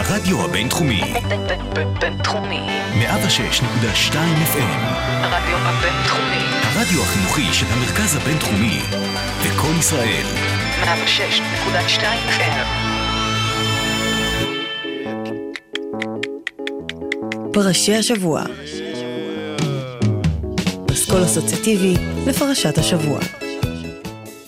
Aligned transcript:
הרדיו 0.00 0.44
הבינתחומי. 0.44 1.02
בינתחומי. 2.00 2.60
106.2 3.00 4.14
FM. 4.52 4.80
הרדיו 5.08 5.56
הבינתחומי. 5.56 6.44
הרדיו 6.62 7.02
החינוכי 7.02 7.52
של 7.52 7.66
המרכז 7.66 8.16
הבינתחומי. 8.16 8.78
לקום 9.46 9.78
ישראל. 9.78 10.24
106.2 10.84 12.02
FM. 12.28 12.66
פרשי 17.52 17.94
השבוע. 17.94 18.42
אסכול 20.92 21.24
אסוציאטיבי 21.24 21.94
לפרשת 22.26 22.78
השבוע. 22.78 23.18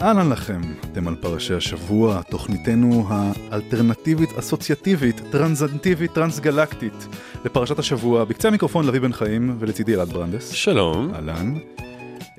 אהלן 0.02 0.32
לכם, 0.32 0.60
אתם 0.92 1.08
על 1.08 1.14
פרשי 1.14 1.54
השבוע, 1.54 2.22
תוכניתנו 2.22 3.06
האלטרנטיבית, 3.08 4.38
אסוציאטיבית, 4.38 5.20
טרנסנטיבית, 5.30 6.12
טרנסגלקטית 6.12 7.06
לפרשת 7.44 7.78
השבוע. 7.78 8.24
בקצה 8.24 8.48
המיקרופון 8.48 8.86
לביא 8.86 9.00
בן 9.00 9.12
חיים 9.12 9.56
ולצידי 9.58 9.94
אלעד 9.94 10.08
ברנדס. 10.08 10.50
שלום. 10.50 11.14
אהלן. 11.14 11.54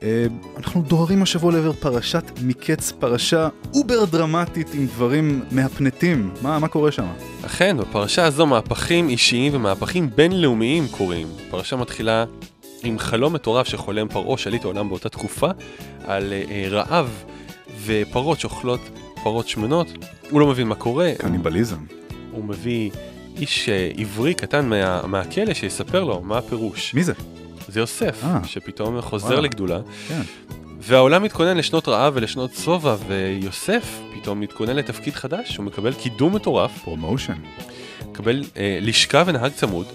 אה, 0.04 0.26
אנחנו 0.58 0.82
דוהרים 0.82 1.22
השבוע 1.22 1.52
לעבר 1.52 1.74
פרשת 1.74 2.24
מקץ, 2.42 2.92
פרשה 2.92 3.50
over 3.74 4.06
דרמטית 4.06 4.74
עם 4.74 4.86
דברים 4.86 5.44
מהפנטים. 5.52 6.32
מה, 6.42 6.60
מה 6.60 6.68
קורה 6.68 6.92
שם? 6.92 7.08
אכן, 7.46 7.78
בפרשה 7.78 8.26
הזו 8.26 8.46
מהפכים 8.46 9.10
אישיים 9.10 9.56
ומהפכים 9.56 10.10
בינלאומיים 10.16 10.88
קורים. 10.92 11.28
הפרשה 11.48 11.76
מתחילה 11.76 12.26
עם 12.84 13.00
חלום 13.00 13.34
מטורף 13.34 13.68
שחולם 13.68 14.08
פרעה, 14.08 14.38
שליט 14.38 14.64
העולם 14.64 14.90
באותה 14.90 15.10
תקופה, 15.10 15.50
על 16.06 16.34
אה, 16.34 16.66
רעב 16.70 17.24
ופרות 17.86 18.40
שאוכלות 18.40 18.82
פרות 19.24 19.48
שמנות. 19.48 19.88
הוא 20.30 20.40
לא 20.40 20.48
מבין 20.48 20.68
מה 20.68 20.76
קורה. 20.76 21.12
קניבליזם. 21.18 21.78
הוא 22.32 22.44
מביא 22.44 22.92
איש 23.38 23.70
אה, 23.70 23.92
עברי 23.98 24.34
קטן 24.34 24.70
מה, 24.70 25.08
מהכלא 25.08 25.54
שיספר 25.54 26.04
לו 26.04 26.22
מה 26.22 26.38
הפירוש. 26.38 26.94
מי 26.94 27.04
זה? 27.04 27.14
זה 27.68 27.80
יוסף, 27.80 28.24
אה. 28.24 28.40
שפתאום 28.46 29.02
חוזר 29.02 29.28
וואלה. 29.28 29.42
לגדולה. 29.42 29.80
כן. 30.08 30.22
והעולם 30.80 31.24
מתכונן 31.24 31.58
לשנות 31.58 31.88
רעב 31.88 32.14
ולשנות 32.16 32.54
שובע, 32.54 32.96
ויוסף 33.08 34.00
פתאום 34.16 34.40
מתכונן 34.40 34.76
לתפקיד 34.76 35.14
חדש, 35.14 35.58
הוא 35.58 35.66
מקבל 35.66 35.94
קידום 35.94 36.36
מטורף, 36.36 36.72
promotion. 36.84 37.34
מקבל 38.12 38.44
אה, 38.58 38.78
לשכה 38.82 39.24
ונהג 39.26 39.52
צמוד, 39.52 39.86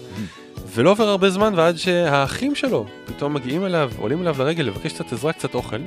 ולא 0.73 0.89
עובר 0.89 1.07
הרבה 1.07 1.29
זמן 1.29 1.53
ועד 1.55 1.77
שהאחים 1.77 2.55
שלו 2.55 2.85
פתאום 3.05 3.33
מגיעים 3.33 3.65
אליו, 3.65 3.91
עולים 3.97 4.21
אליו 4.21 4.35
לרגל 4.39 4.63
לבקש 4.63 4.93
קצת 4.93 5.13
עזרה, 5.13 5.33
קצת 5.33 5.55
אוכל, 5.55 5.77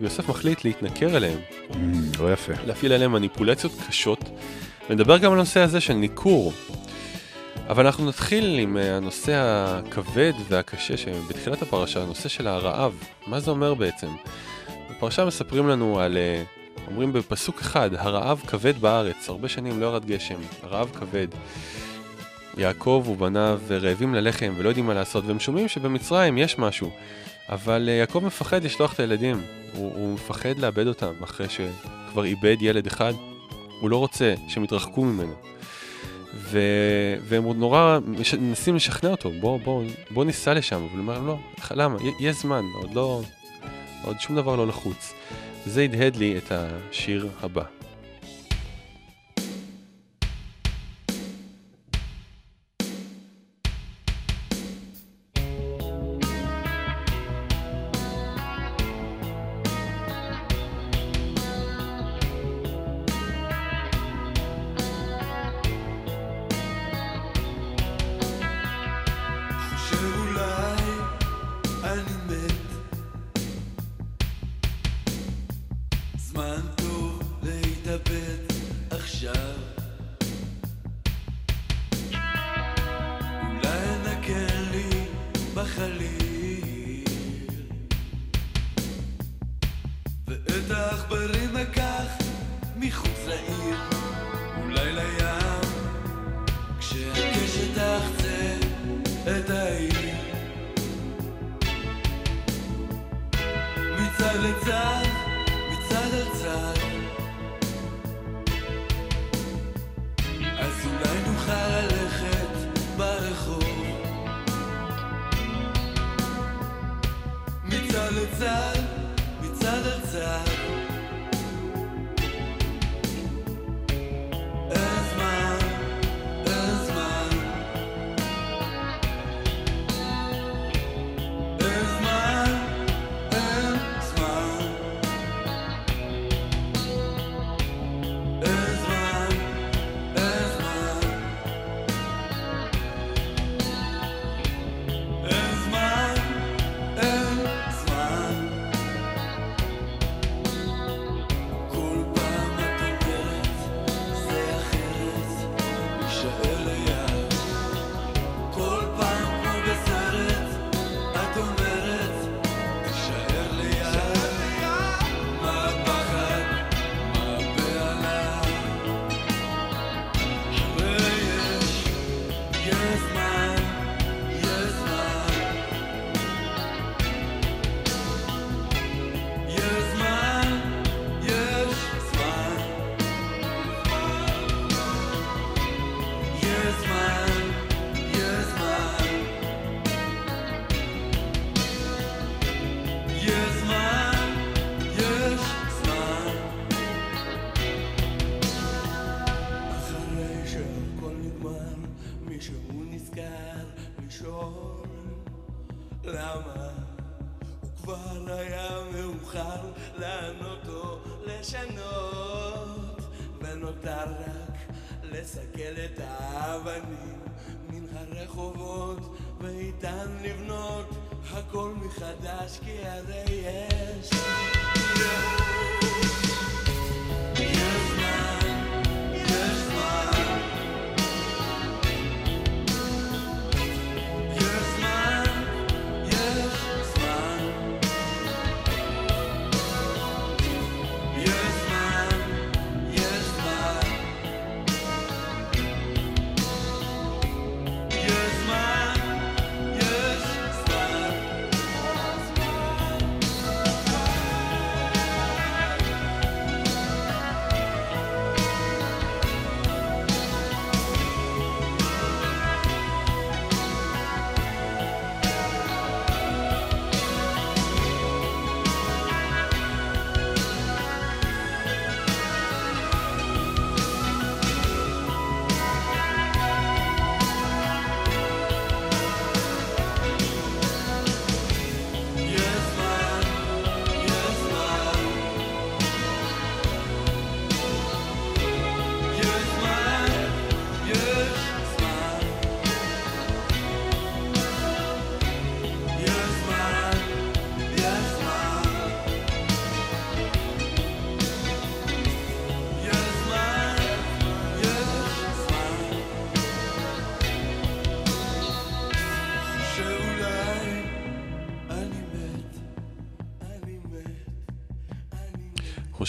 ויוסף 0.00 0.28
מחליט 0.28 0.64
להתנכר 0.64 1.16
אליהם, 1.16 1.38
Mm, 1.70 1.74
לא 2.20 2.32
יפה. 2.32 2.52
להפעיל 2.66 2.92
עליהם 2.92 3.12
מניפולציות 3.12 3.72
קשות, 3.88 4.18
ונדבר 4.90 5.18
גם 5.18 5.32
על 5.32 5.38
הנושא 5.38 5.60
הזה 5.60 5.80
של 5.80 5.94
ניכור. 5.94 6.52
אבל 7.68 7.86
אנחנו 7.86 8.08
נתחיל 8.08 8.58
עם 8.58 8.76
אה, 8.76 8.96
הנושא 8.96 9.32
הכבד 9.36 10.32
והקשה 10.48 10.96
שבתחילת 10.96 11.62
הפרשה, 11.62 12.02
הנושא 12.02 12.28
של 12.28 12.46
הרעב. 12.46 12.92
מה 13.26 13.40
זה 13.40 13.50
אומר 13.50 13.74
בעצם? 13.74 14.08
בפרשה 14.90 15.24
מספרים 15.24 15.68
לנו 15.68 16.00
על, 16.00 16.16
אה, 16.16 16.42
אומרים 16.86 17.12
בפסוק 17.12 17.60
אחד, 17.60 17.90
הרעב 17.94 18.42
כבד 18.46 18.78
בארץ, 18.80 19.28
הרבה 19.28 19.48
שנים 19.48 19.80
לא 19.80 19.86
ירד 19.86 20.04
גשם, 20.04 20.38
הרעב 20.62 20.90
כבד. 20.94 21.28
יעקב 22.58 23.04
ובניו 23.08 23.60
רעבים 23.70 24.14
ללחם 24.14 24.52
ולא 24.56 24.68
יודעים 24.68 24.86
מה 24.86 24.94
לעשות, 24.94 25.24
והם 25.24 25.40
שומעים 25.40 25.68
שבמצרים 25.68 26.38
יש 26.38 26.58
משהו. 26.58 26.90
אבל 27.48 27.88
אה, 27.88 27.94
יעקב 27.94 28.22
מפחד 28.26 28.64
לשלוח 28.64 28.94
את 28.94 29.00
הילדים, 29.00 29.42
הוא, 29.74 29.92
הוא 29.94 30.14
מפחד 30.14 30.58
לאבד 30.58 30.86
אותם 30.86 31.12
אחרי 31.24 31.46
שכבר 31.48 32.24
איבד 32.24 32.56
ילד 32.60 32.86
אחד, 32.86 33.12
הוא 33.80 33.90
לא 33.90 33.96
רוצה 33.96 34.34
שהם 34.48 34.64
יתרחקו 34.64 35.04
ממנו. 35.04 35.34
ו... 36.34 36.58
והם 37.22 37.44
עוד 37.44 37.56
נורא. 37.56 37.98
מנסים 38.40 38.76
לשכנע 38.76 39.10
אותו, 39.10 39.30
בוא, 39.40 39.60
בוא, 39.60 39.84
בוא 40.10 40.24
ניסע 40.24 40.54
לשם, 40.54 40.76
אבל 40.76 40.88
הוא 40.90 40.98
אומר, 40.98 41.20
לא, 41.20 41.38
למה? 41.70 41.98
יש 42.20 42.36
זמן, 42.36 42.62
עוד 42.74 42.94
לא, 42.94 43.22
עוד 44.04 44.20
שום 44.20 44.36
דבר 44.36 44.56
לא 44.56 44.66
לחוץ. 44.66 45.14
זה 45.66 45.82
הדהד 45.82 46.16
לי 46.16 46.38
את 46.38 46.52
השיר 46.52 47.28
הבא. 47.42 47.62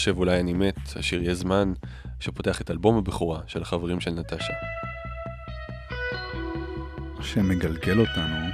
חושב 0.06 0.18
אולי 0.18 0.40
אני 0.40 0.52
מת, 0.52 0.78
השיר 0.96 1.30
יש 1.30 1.38
זמן, 1.38 1.72
שפותח 2.20 2.60
את 2.60 2.70
אלבום 2.70 2.98
הבכורה 2.98 3.40
של 3.46 3.62
החברים 3.62 4.00
של 4.00 4.10
נטשה. 4.10 4.52
שמגלגל 7.20 8.00
אותנו 8.00 8.46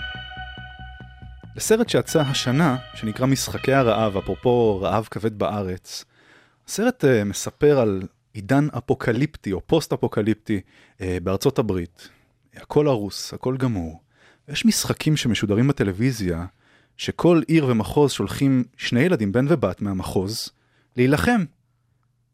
לסרט 1.56 1.88
שיצא 1.88 2.20
השנה, 2.20 2.76
שנקרא 2.94 3.26
משחקי 3.26 3.72
הרעב, 3.72 4.16
אפרופו 4.16 4.80
רעב 4.82 5.08
כבד 5.10 5.38
בארץ. 5.38 6.04
הסרט 6.68 7.04
אה, 7.04 7.24
מספר 7.24 7.78
על 7.78 8.02
עידן 8.32 8.68
אפוקליפטי 8.78 9.52
או 9.52 9.60
פוסט-אפוקליפטי 9.66 10.60
אה, 10.98 11.02
בארצות 11.22 11.58
הברית. 11.58 12.08
הכל 12.56 12.86
הרוס, 12.86 13.34
הכל 13.34 13.56
גמור. 13.56 14.00
יש 14.48 14.64
משחקים 14.64 15.16
שמשודרים 15.16 15.68
בטלוויזיה, 15.68 16.46
שכל 16.96 17.42
עיר 17.48 17.66
ומחוז 17.68 18.12
שולחים 18.12 18.64
שני 18.76 19.00
ילדים, 19.00 19.32
בן 19.32 19.46
ובת 19.48 19.82
מהמחוז, 19.82 20.50
להילחם. 20.96 21.44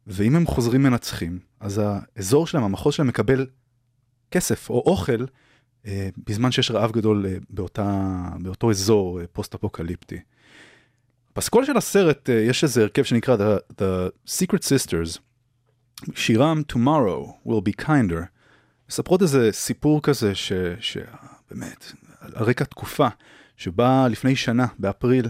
ואם 0.06 0.37
הם 0.37 0.46
חוזרים 0.46 0.82
מנצחים, 0.82 1.38
אז 1.60 1.81
האזור 1.84 2.46
שלהם, 2.46 2.64
המחוז 2.64 2.94
שלהם 2.94 3.08
מקבל 3.08 3.46
כסף 4.31 4.70
או 4.70 4.82
אוכל 4.87 5.25
אה, 5.87 6.08
בזמן 6.26 6.50
שיש 6.50 6.70
רעב 6.70 6.93
גדול 6.93 7.26
אה, 7.26 7.37
באותה, 7.50 8.28
באותו 8.40 8.70
אזור 8.70 9.20
אה, 9.20 9.26
פוסט-אפוקליפטי. 9.26 10.20
בפסקול 11.31 11.64
של 11.64 11.76
הסרט 11.76 12.31
אה, 12.31 12.34
יש 12.34 12.64
איזה 12.64 12.82
הרכב 12.82 13.02
שנקרא 13.02 13.37
The, 13.37 13.81
The 13.81 14.31
Secret 14.31 14.62
Sisters, 14.62 15.19
שירם 16.14 16.62
Tomorrow 16.72 17.49
will 17.49 17.62
be 17.69 17.84
kinder, 17.84 18.25
מספרות 18.88 19.22
איזה 19.22 19.52
סיפור 19.52 20.02
כזה 20.02 20.34
ש, 20.34 20.52
שבאמת, 20.81 21.93
על 22.20 22.32
על 22.34 22.44
רקע 22.44 22.64
תקופה 22.64 23.08
שבה 23.56 24.08
לפני 24.08 24.37
שנה, 24.37 24.66
באפריל, 24.78 25.28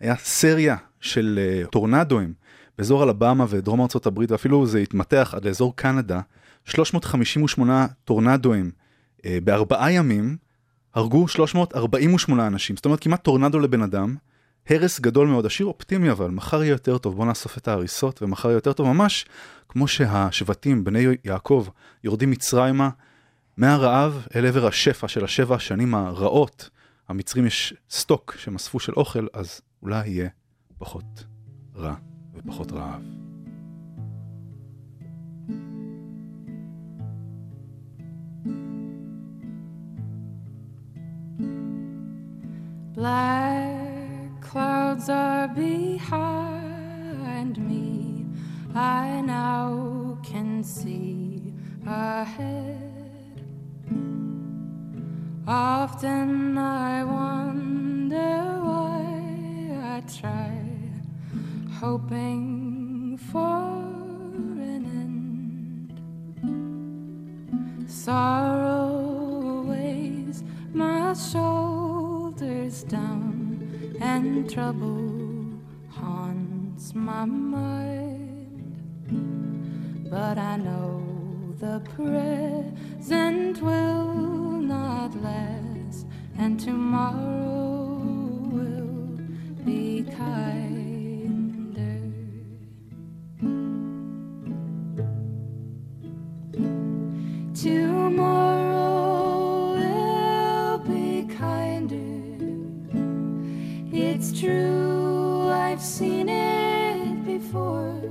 היה 0.00 0.16
סריה 0.16 0.76
של 1.00 1.38
אה, 1.42 1.66
טורנדואים 1.66 2.34
באזור 2.78 3.04
אלבמה 3.04 3.44
ודרום 3.48 3.80
ארצות 3.80 4.06
הברית, 4.06 4.30
ואפילו 4.30 4.66
זה 4.66 4.78
התמתח 4.78 5.32
עד 5.36 5.44
לאזור 5.44 5.76
קנדה, 5.76 6.20
358 6.64 7.86
טורנדואים 8.04 8.70
אה, 9.24 9.38
בארבעה 9.44 9.92
ימים 9.92 10.36
הרגו 10.94 11.28
348 11.28 12.46
אנשים, 12.46 12.76
זאת 12.76 12.84
אומרת 12.84 13.00
כמעט 13.00 13.22
טורנדו 13.22 13.58
לבן 13.58 13.82
אדם, 13.82 14.16
הרס 14.68 15.00
גדול 15.00 15.28
מאוד, 15.28 15.46
השיר 15.46 15.66
אופטימי 15.66 16.10
אבל, 16.10 16.30
מחר 16.30 16.62
יהיה 16.62 16.70
יותר 16.70 16.98
טוב, 16.98 17.16
בוא 17.16 17.26
נאסוף 17.26 17.58
את 17.58 17.68
ההריסות 17.68 18.22
ומחר 18.22 18.48
יהיה 18.48 18.56
יותר 18.56 18.72
טוב, 18.72 18.86
ממש 18.86 19.26
כמו 19.68 19.88
שהשבטים, 19.88 20.84
בני 20.84 21.04
יעקב, 21.24 21.66
יורדים 22.04 22.30
מצרימה 22.30 22.90
מהרעב 23.56 24.26
אל 24.36 24.46
עבר 24.46 24.66
השפע 24.66 25.08
של 25.08 25.24
השבע 25.24 25.54
השנים 25.54 25.94
הרעות. 25.94 26.70
המצרים 27.08 27.46
יש 27.46 27.74
סטוק 27.90 28.34
שהם 28.38 28.54
אספו 28.54 28.80
של 28.80 28.92
אוכל, 28.92 29.26
אז 29.32 29.60
אולי 29.82 30.08
יהיה 30.08 30.28
פחות 30.78 31.24
רע 31.76 31.94
ופחות 32.37 32.71
רעב. 32.71 33.03
Black 42.95 44.39
clouds 44.39 45.09
are 45.09 45.47
behind 45.47 46.73
me. 47.69 47.87
I 48.75 49.21
now 49.21 50.17
can 50.23 50.63
see 50.63 51.53
ahead. 51.85 52.83
Often 55.47 56.57
I 56.57 57.03
wonder 57.03 58.33
why 58.67 59.01
I 59.95 60.01
try, 60.19 60.53
hoping 61.80 63.16
for 63.30 63.38
an 63.38 64.84
end. 65.04 65.92
Sorrow 67.88 69.62
weighs 69.64 70.42
my 70.72 71.14
shoulders 71.14 72.82
down, 72.82 73.96
and 74.00 74.50
trouble 74.50 75.46
haunts 75.88 76.94
my 76.96 77.24
mind. 77.24 78.74
But 80.10 80.36
I 80.36 80.56
know 80.56 81.54
the 81.60 81.80
present 81.94 83.62
will 83.62 84.08
not 84.74 85.14
last, 85.22 86.06
and 86.36 86.58
tomorrow 86.58 88.00
will 88.50 89.20
be 89.64 90.02
kinder. 90.02 90.87
Tomorrow 98.18 99.74
will 99.76 100.78
be 100.78 101.22
kinder. 101.36 101.94
It's 103.92 104.32
true, 104.40 105.48
I've 105.48 105.80
seen 105.80 106.28
it 106.28 107.24
before. 107.24 108.02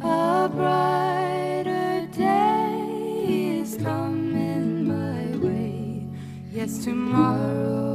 A 0.00 0.48
brighter 0.52 2.08
day 2.10 3.60
is 3.60 3.76
coming 3.76 4.88
my 4.88 5.36
way. 5.38 6.08
Yes, 6.50 6.82
tomorrow 6.84 7.89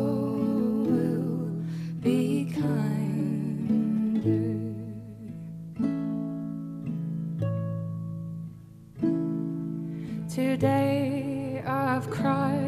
Today 10.55 11.61
I've 11.67 12.09
cried 12.09 12.64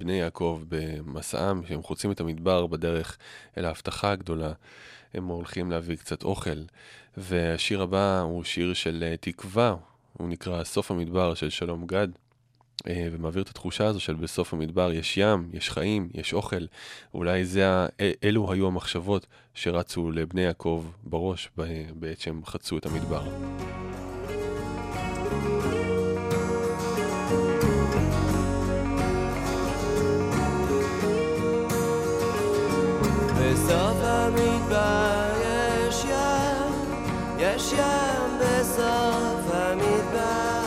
בני 0.00 0.12
יעקב 0.12 0.60
במסעם, 0.68 1.62
שהם 1.68 1.82
חוצים 1.82 2.12
את 2.12 2.20
המדבר 2.20 2.66
בדרך 2.66 3.18
אל 3.58 3.64
ההבטחה 3.64 4.12
הגדולה. 4.12 4.52
הם 5.14 5.26
הולכים 5.26 5.70
להביא 5.70 5.96
קצת 5.96 6.22
אוכל, 6.22 6.62
והשיר 7.16 7.82
הבא 7.82 8.20
הוא 8.20 8.44
שיר 8.44 8.74
של 8.74 9.04
אה, 9.06 9.16
תקווה, 9.16 9.74
הוא 10.12 10.28
נקרא 10.28 10.64
סוף 10.64 10.90
המדבר 10.90 11.34
של 11.34 11.50
שלום 11.50 11.86
גד, 11.86 12.08
אה, 12.88 13.08
ומעביר 13.12 13.42
את 13.42 13.48
התחושה 13.48 13.86
הזו 13.86 14.00
של 14.00 14.14
בסוף 14.14 14.54
המדבר 14.54 14.92
יש 14.92 15.16
ים, 15.16 15.50
יש 15.52 15.70
חיים, 15.70 16.08
יש 16.14 16.34
אוכל. 16.34 16.64
אולי 17.14 17.44
זה, 17.44 17.64
אה, 18.00 18.12
אלו 18.24 18.52
היו 18.52 18.66
המחשבות 18.66 19.26
שרצו 19.54 20.10
לבני 20.10 20.42
יעקב 20.42 20.84
בראש 21.04 21.50
בעת 21.94 22.20
שהם 22.20 22.44
חצו 22.44 22.78
את 22.78 22.86
המדבר. 22.86 23.22
בסוף 33.52 33.96
המדבר 34.02 35.26
יש 35.40 36.04
ים, 36.04 36.72
יש 37.38 37.72
ים 37.72 38.38
בסוף 38.40 39.54
המדבר. 39.54 40.60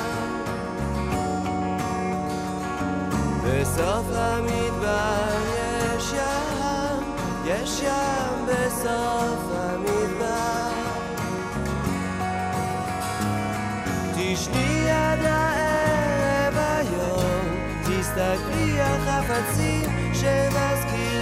בסוף 3.44 4.06
המדבר 4.12 5.28
יש 5.58 6.14
ים, 6.14 7.04
יש 7.46 7.82
ים 7.82 8.46
בסוף 8.48 9.40
המדבר. 9.54 10.70
תשני 14.16 14.92
עד 14.92 15.20
הערב 15.26 16.58
היום, 16.58 17.48
תסתכלי 17.84 18.82
על 18.82 19.00
חפצים 19.00 20.14
שמזכירים 20.14 21.04
לך 21.04 21.13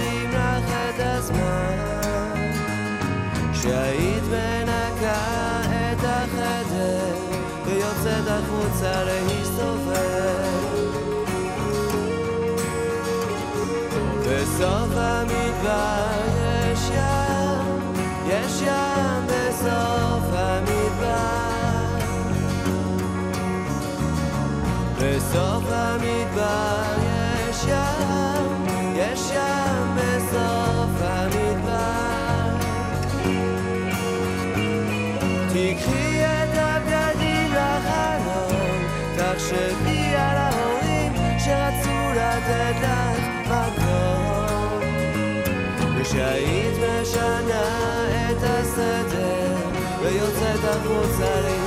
את 0.94 1.00
הזמן. 1.00 1.92
שהיית 3.52 4.22
מנקה 4.24 5.60
את 5.92 6.04
החדר 6.04 7.14
ויוצאת 7.64 8.26
החוצה 8.28 9.04
להסתובב. 9.04 10.52
בסוף 14.20 14.90
המדבר 14.96 16.06
יש 16.72 16.90
ים, 16.90 17.92
יש 18.26 18.62
ים 18.62 19.26
בסוף 19.26 20.24
המדבר. 20.32 21.52
בסוף 24.98 25.64
המדבר 25.70 26.81
ושהיית 46.12 46.76
משנה 46.76 47.62
את 48.30 48.36
הסדר 48.42 49.56
ויוצאת 50.02 50.64
החוצה 50.64 51.40
להסתובב. 51.40 51.61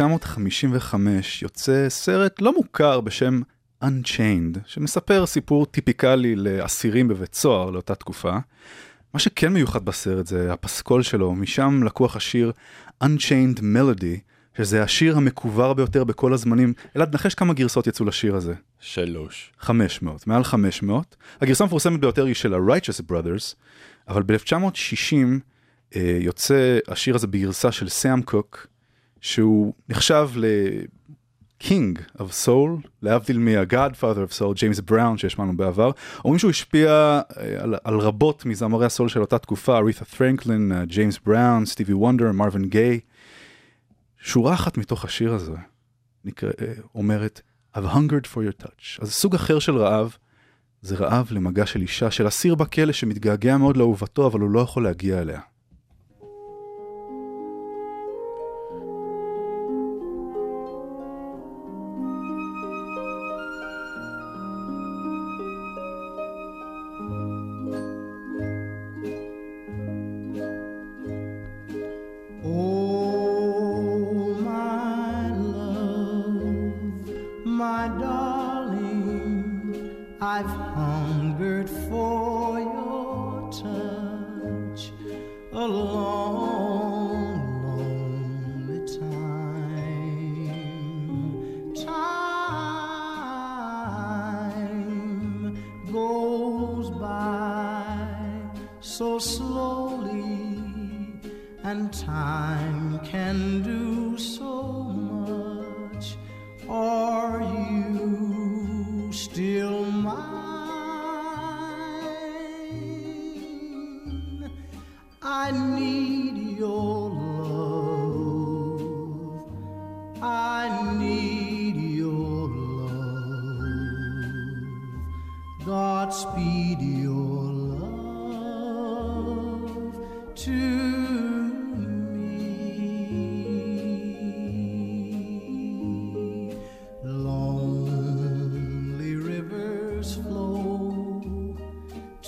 ב-1955 0.00 0.94
יוצא 1.42 1.88
סרט 1.88 2.40
לא 2.40 2.52
מוכר 2.52 3.00
בשם 3.00 3.40
Unchained, 3.84 4.58
שמספר 4.66 5.26
סיפור 5.26 5.66
טיפיקלי 5.66 6.36
לאסירים 6.36 7.08
בבית 7.08 7.34
סוהר 7.34 7.70
לאותה 7.70 7.94
תקופה. 7.94 8.36
מה 9.14 9.20
שכן 9.20 9.52
מיוחד 9.52 9.84
בסרט 9.84 10.26
זה 10.26 10.52
הפסקול 10.52 11.02
שלו, 11.02 11.34
משם 11.34 11.82
לקוח 11.82 12.16
השיר 12.16 12.52
Unchained 13.04 13.58
Melody, 13.58 14.20
שזה 14.56 14.82
השיר 14.82 15.16
המקובר 15.16 15.72
ביותר 15.72 16.04
בכל 16.04 16.32
הזמנים. 16.32 16.72
אלעד, 16.96 17.14
נחש 17.14 17.34
כמה 17.34 17.54
גרסאות 17.54 17.86
יצאו 17.86 18.06
לשיר 18.06 18.36
הזה? 18.36 18.54
שלוש. 18.80 19.52
500, 19.58 20.26
מעל 20.26 20.44
500. 20.44 21.16
הגרסה 21.40 21.64
המפורסמת 21.64 22.00
ביותר 22.00 22.24
היא 22.24 22.34
של 22.34 22.54
ה-Righteous 22.54 23.10
Brothers, 23.10 23.54
אבל 24.08 24.22
ב-1960 24.22 25.16
אה, 25.96 26.18
יוצא 26.20 26.78
השיר 26.88 27.14
הזה 27.14 27.26
בגרסה 27.26 27.72
של 27.72 27.88
סאם 27.88 28.22
קוק, 28.22 28.66
שהוא 29.26 29.74
נחשב 29.88 30.30
ל-King 30.36 32.18
of 32.18 32.46
Soul, 32.46 32.88
להבדיל 33.02 33.38
מה-Godfather 33.38 34.30
of 34.30 34.38
Soul, 34.38 34.54
ג'יימס 34.54 34.80
בראון 34.80 35.18
שהשמענו 35.18 35.56
בעבר. 35.56 35.90
אומרים 36.24 36.38
שהוא 36.38 36.50
השפיע 36.50 36.90
אה, 36.90 37.62
על, 37.62 37.74
על 37.84 37.98
רבות 37.98 38.44
מזמרי 38.44 38.86
הסול 38.86 39.08
של 39.08 39.20
אותה 39.20 39.38
תקופה, 39.38 39.76
ארית'ה 39.76 40.04
פרנקלין, 40.04 40.72
אה, 40.72 40.84
ג'יימס 40.84 41.18
בראון, 41.26 41.66
סטיבי 41.66 41.92
וונדר, 41.92 42.32
מרווין 42.32 42.64
גיי. 42.64 43.00
שורה 44.18 44.54
אחת 44.54 44.78
מתוך 44.78 45.04
השיר 45.04 45.34
הזה 45.34 45.56
נקרא, 46.24 46.50
אה, 46.60 46.72
אומרת, 46.94 47.40
I've 47.76 47.94
hungered 47.94 48.26
for 48.34 48.38
your 48.38 48.64
touch. 48.64 48.98
אז 49.00 49.12
סוג 49.12 49.34
אחר 49.34 49.58
של 49.58 49.76
רעב, 49.76 50.16
זה 50.82 50.96
רעב 50.96 51.28
למגע 51.30 51.66
של 51.66 51.80
אישה, 51.80 52.10
של 52.10 52.28
אסיר 52.28 52.54
בכלא 52.54 52.92
שמתגעגע 52.92 53.56
מאוד 53.56 53.76
לאהובתו, 53.76 54.26
אבל 54.26 54.40
הוא 54.40 54.50
לא 54.50 54.60
יכול 54.60 54.84
להגיע 54.84 55.20
אליה. 55.20 55.40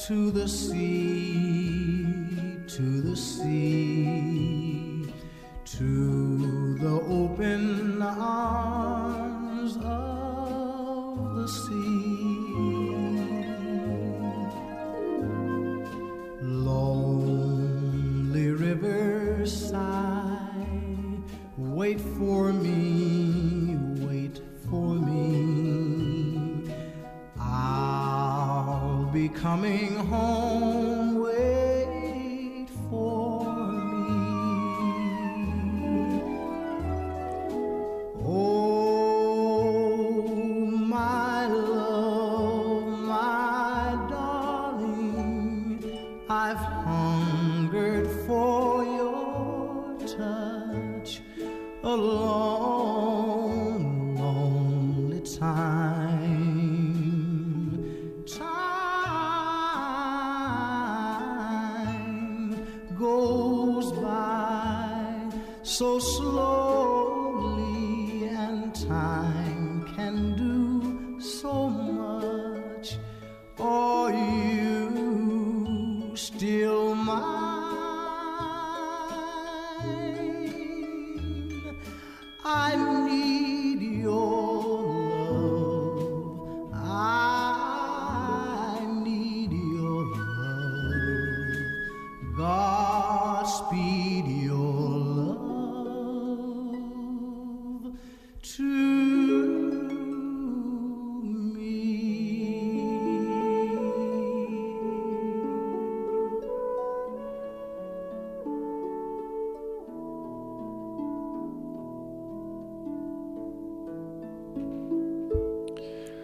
To 0.08 0.30
the 0.30 0.48
sea, 0.48 0.97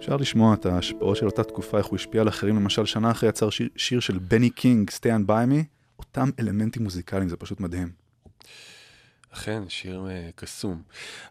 אפשר 0.04 0.16
לשמוע 0.16 0.54
את 0.54 0.66
ההשפעות 0.66 1.16
של 1.16 1.26
אותה 1.26 1.44
תקופה, 1.44 1.78
איך 1.78 1.86
הוא 1.86 1.96
השפיע 1.96 2.20
על 2.20 2.28
אחרים, 2.28 2.56
למשל 2.56 2.86
שנה 2.86 3.10
אחרי 3.10 3.28
יצר 3.28 3.50
שיר, 3.50 3.68
שיר 3.76 4.00
של 4.00 4.18
בני 4.18 4.50
קינג, 4.50 4.90
Stand 4.90 5.28
by 5.28 5.50
me, 5.50 5.64
אותם 5.98 6.30
אלמנטים 6.40 6.82
מוזיקליים, 6.82 7.28
זה 7.28 7.36
פשוט 7.36 7.60
מדהים. 7.60 7.88
אכן, 9.30 9.62
שיר 9.68 10.06
אה, 10.10 10.30
קסום. 10.36 10.82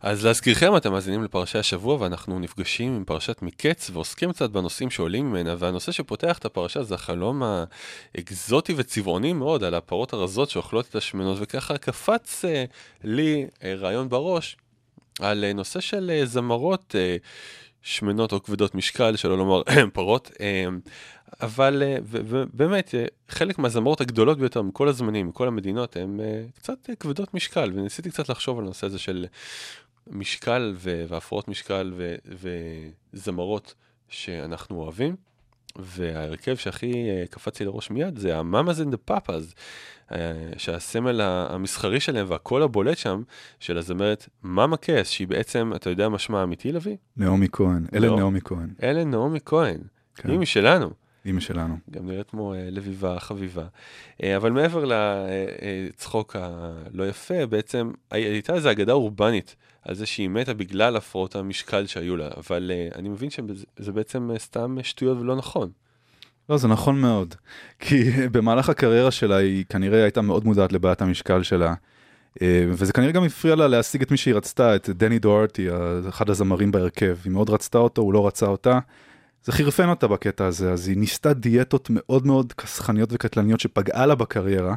אז 0.01 0.25
להזכירכם, 0.25 0.77
אתם 0.77 0.91
מאזינים 0.91 1.23
לפרשי 1.23 1.57
השבוע, 1.57 1.97
ואנחנו 2.01 2.39
נפגשים 2.39 2.95
עם 2.95 3.03
פרשת 3.05 3.41
מקץ, 3.41 3.89
ועוסקים 3.93 4.31
קצת 4.31 4.49
בנושאים 4.49 4.89
שעולים 4.89 5.29
ממנה, 5.29 5.55
והנושא 5.59 5.91
שפותח 5.91 6.38
את 6.38 6.45
הפרשה 6.45 6.83
זה 6.83 6.95
החלום 6.95 7.43
האקזוטי 8.15 8.73
וצבעוני 8.77 9.33
מאוד 9.33 9.63
על 9.63 9.73
הפרות 9.73 10.13
הרזות 10.13 10.49
שאוכלות 10.49 10.86
את 10.89 10.95
השמנות, 10.95 11.38
וככה 11.41 11.77
קפץ 11.77 12.45
אה, 12.45 12.65
לי 13.03 13.45
אה, 13.63 13.75
רעיון 13.75 14.09
בראש 14.09 14.57
על 15.19 15.51
נושא 15.53 15.79
של 15.79 16.21
זמרות 16.25 16.95
שמנות 17.84 18.32
או 18.32 18.43
כבדות 18.43 18.76
משקל, 18.76 19.15
שלא 19.15 19.38
לומר 19.38 19.62
פרות. 19.93 20.32
אה, 20.41 20.65
אבל 21.41 21.84
אה, 21.86 21.98
ובאמת, 22.04 22.96
אה, 22.96 23.06
חלק 23.30 23.60
מהזמרות 23.60 24.02
הגדולות 24.02 24.38
ביותר 24.39 24.62
מכל 24.62 24.88
הזמנים, 24.88 25.28
מכל 25.28 25.48
המדינות, 25.48 25.96
הן 25.96 26.19
קצת 26.56 26.89
כבדות 27.00 27.34
משקל, 27.34 27.72
וניסיתי 27.76 28.10
קצת 28.10 28.30
לחשוב 28.30 28.58
על 28.60 28.65
הנושא 28.65 28.88
הזה 28.88 29.00
של 29.00 29.26
משקל 30.08 30.76
והפרעות 30.80 31.48
משקל 31.48 31.93
וזמרות 33.13 33.74
שאנחנו 34.10 34.82
אוהבים. 34.82 35.15
וההרכב 35.76 36.56
שהכי 36.56 37.06
קפץ 37.30 37.60
לי 37.60 37.65
לראש 37.65 37.89
מיד 37.89 38.17
זה 38.17 38.38
המאמאז 38.38 38.82
אנד 38.82 38.93
הפאפאז, 38.93 39.56
שהסמל 40.58 41.21
ה- 41.21 41.47
המסחרי 41.49 41.99
שלהם 41.99 42.26
והקול 42.30 42.63
הבולט 42.63 42.97
שם 42.97 43.21
של 43.60 43.78
הזמרת 43.78 44.30
מאמה 44.43 44.78
קס, 44.78 45.10
שהיא 45.10 45.28
בעצם, 45.28 45.71
אתה 45.76 45.89
יודע 45.89 46.10
מה 46.10 46.19
שמה 46.19 46.39
האמיתי 46.41 46.71
לביא? 46.71 46.95
נעמי 47.17 47.47
כהן, 47.52 47.86
אלן 47.95 48.08
לא. 48.10 48.17
נעמי 48.19 48.39
כהן, 48.43 48.69
אלן 48.84 49.12
נעמי 49.12 49.39
כהן, 49.45 49.78
כן. 50.15 50.30
היא 50.30 50.39
משלנו. 50.39 50.89
אימא 51.26 51.39
שלנו. 51.39 51.78
גם 51.91 52.06
נראית 52.10 52.30
כמו 52.30 52.54
אה, 52.54 52.67
לביבה 52.71 53.19
חביבה. 53.19 53.65
אה, 54.23 54.36
אבל 54.38 54.52
מעבר 54.52 54.86
לצחוק 54.86 56.36
הלא 56.39 57.08
יפה, 57.10 57.45
בעצם 57.45 57.91
הי- 58.12 58.21
הייתה 58.23 58.54
איזו 58.54 58.71
אגדה 58.71 58.93
אורבנית 58.93 59.56
על 59.82 59.95
זה 59.95 60.06
שהיא 60.06 60.30
מתה 60.30 60.54
בגלל 60.54 60.95
הפרעות 60.95 61.36
המשקל 61.36 61.86
שהיו 61.86 62.17
לה, 62.17 62.30
אבל 62.38 62.71
אה, 62.73 62.88
אני 62.99 63.10
מבין 63.10 63.30
שזה 63.30 63.91
בעצם 63.91 64.32
אה, 64.32 64.39
סתם 64.39 64.78
שטויות 64.84 65.17
ולא 65.17 65.36
נכון. 65.36 65.69
לא, 66.49 66.58
זה 66.58 66.67
נכון 66.67 67.01
מאוד. 67.01 67.36
כי 67.79 68.03
במהלך 68.34 68.69
הקריירה 68.69 69.12
שלה 69.12 69.36
היא 69.36 69.65
כנראה 69.69 70.03
הייתה 70.03 70.21
מאוד 70.21 70.45
מודעת 70.45 70.73
לבעיית 70.73 71.01
המשקל 71.01 71.43
שלה. 71.43 71.73
אה, 72.41 72.65
וזה 72.69 72.93
כנראה 72.93 73.12
גם 73.12 73.23
הפריע 73.23 73.56
לה 73.56 73.67
להשיג 73.67 74.01
את 74.01 74.12
מי 74.12 74.17
שהיא 74.17 74.36
רצתה, 74.36 74.75
את 74.75 74.89
דני 74.89 75.19
דוארטי, 75.19 75.67
אחד 76.10 76.29
הזמרים 76.29 76.71
בהרכב. 76.71 77.17
היא 77.23 77.32
מאוד 77.32 77.49
רצתה 77.49 77.77
אותו, 77.77 78.01
הוא 78.01 78.13
לא 78.13 78.27
רצה 78.27 78.45
אותה. 78.45 78.79
זה 79.43 79.51
חירפן 79.51 79.89
אותה 79.89 80.08
בקטע 80.08 80.45
הזה, 80.45 80.71
אז 80.71 80.88
היא 80.88 80.97
ניסתה 80.97 81.34
דיאטות 81.34 81.88
מאוד 81.91 82.27
מאוד 82.27 82.53
כסחניות 82.53 83.10
וקטלניות 83.13 83.60
שפגעה 83.60 84.06
לה 84.06 84.15
בקריירה. 84.15 84.75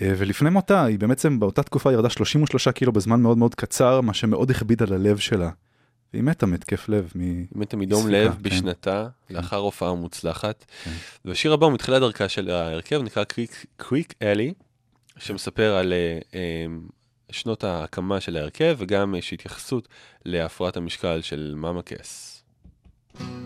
אה, 0.00 0.14
ולפני 0.18 0.50
מותה, 0.50 0.84
היא 0.84 0.98
בעצם 0.98 1.40
באותה 1.40 1.62
תקופה 1.62 1.92
ירדה 1.92 2.10
33 2.10 2.68
קילו 2.68 2.92
בזמן 2.92 3.20
מאוד 3.20 3.38
מאוד 3.38 3.54
קצר, 3.54 4.00
מה 4.00 4.14
שמאוד 4.14 4.50
הכביד 4.50 4.82
על 4.82 4.92
הלב 4.92 5.16
שלה. 5.16 5.50
והיא 6.12 6.24
מתה 6.24 6.46
מהתקף 6.46 6.88
לב. 6.88 7.12
מ... 7.14 7.20
היא 7.20 7.46
מתה 7.54 7.76
מדום 7.76 8.08
לב 8.08 8.32
כן. 8.32 8.42
בשנתה, 8.42 9.08
לאחר 9.30 9.56
הופעה 9.56 9.94
מוצלחת. 9.94 10.64
כן. 10.84 10.90
והשיר 11.24 11.52
הבא 11.52 11.66
הוא 11.66 11.74
מתחילת 11.74 12.00
דרכה 12.00 12.28
של 12.28 12.50
ההרכב, 12.50 13.02
נקרא 13.02 13.24
קוויק 13.76 14.14
אלי, 14.22 14.54
שמספר 15.18 15.74
על 15.74 15.92
אה, 15.92 16.18
אה, 16.34 16.66
שנות 17.30 17.64
ההקמה 17.64 18.20
של 18.20 18.36
ההרכב, 18.36 18.76
וגם 18.78 19.14
יש 19.14 19.32
התייחסות 19.32 19.88
להפרעת 20.24 20.76
המשקל 20.76 21.20
של 21.22 21.54
מאמה 21.56 21.82
קס. 21.82 22.42
John 23.18 23.45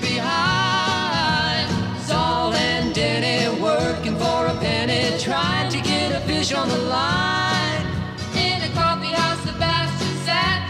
behind. 0.00 1.68
Saul 2.00 2.54
and 2.54 2.94
Denny 2.94 3.60
working 3.60 4.16
for 4.16 4.46
a 4.46 4.54
penny, 4.60 5.18
trying 5.18 5.70
to 5.70 5.80
get 5.80 6.12
a 6.12 6.20
fish 6.26 6.52
on 6.52 6.68
the 6.68 6.78
line. 6.78 7.86
In 8.34 8.62
a 8.62 8.70
coffee 8.74 9.12
house, 9.20 9.40
Sebastian 9.44 10.16
sat, 10.26 10.60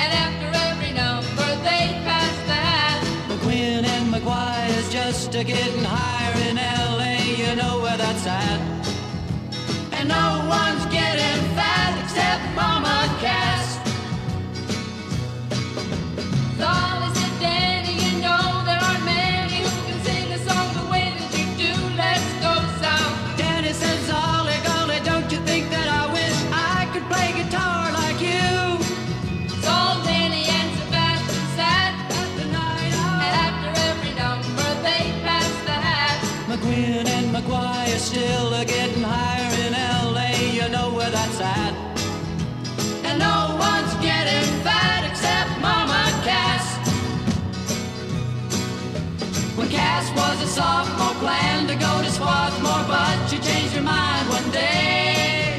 and 0.00 0.10
after 0.24 0.48
every 0.68 0.92
number 0.92 1.48
they 1.66 1.84
passed 2.06 2.46
the 2.46 2.58
hat. 2.68 3.00
McQueen 3.28 3.84
and 3.84 4.12
McGuire's 4.12 4.90
just 4.92 5.34
a 5.34 5.44
getting 5.44 5.84
higher 5.84 6.36
in 6.48 6.56
LA, 6.56 7.14
you 7.42 7.56
know 7.56 7.80
where 7.82 7.96
that's 7.96 8.26
at. 8.26 8.60
And 9.92 10.08
no 10.08 10.46
one's 10.48 10.84
getting 10.86 11.51
sophomore, 50.52 51.16
planned 51.24 51.68
to 51.68 51.76
go 51.76 51.92
to 52.04 52.10
Swarthmore, 52.10 52.84
but 52.86 53.16
she 53.28 53.38
changed 53.38 53.74
her 53.74 53.82
mind 53.82 54.28
one 54.28 54.48
day. 54.50 55.56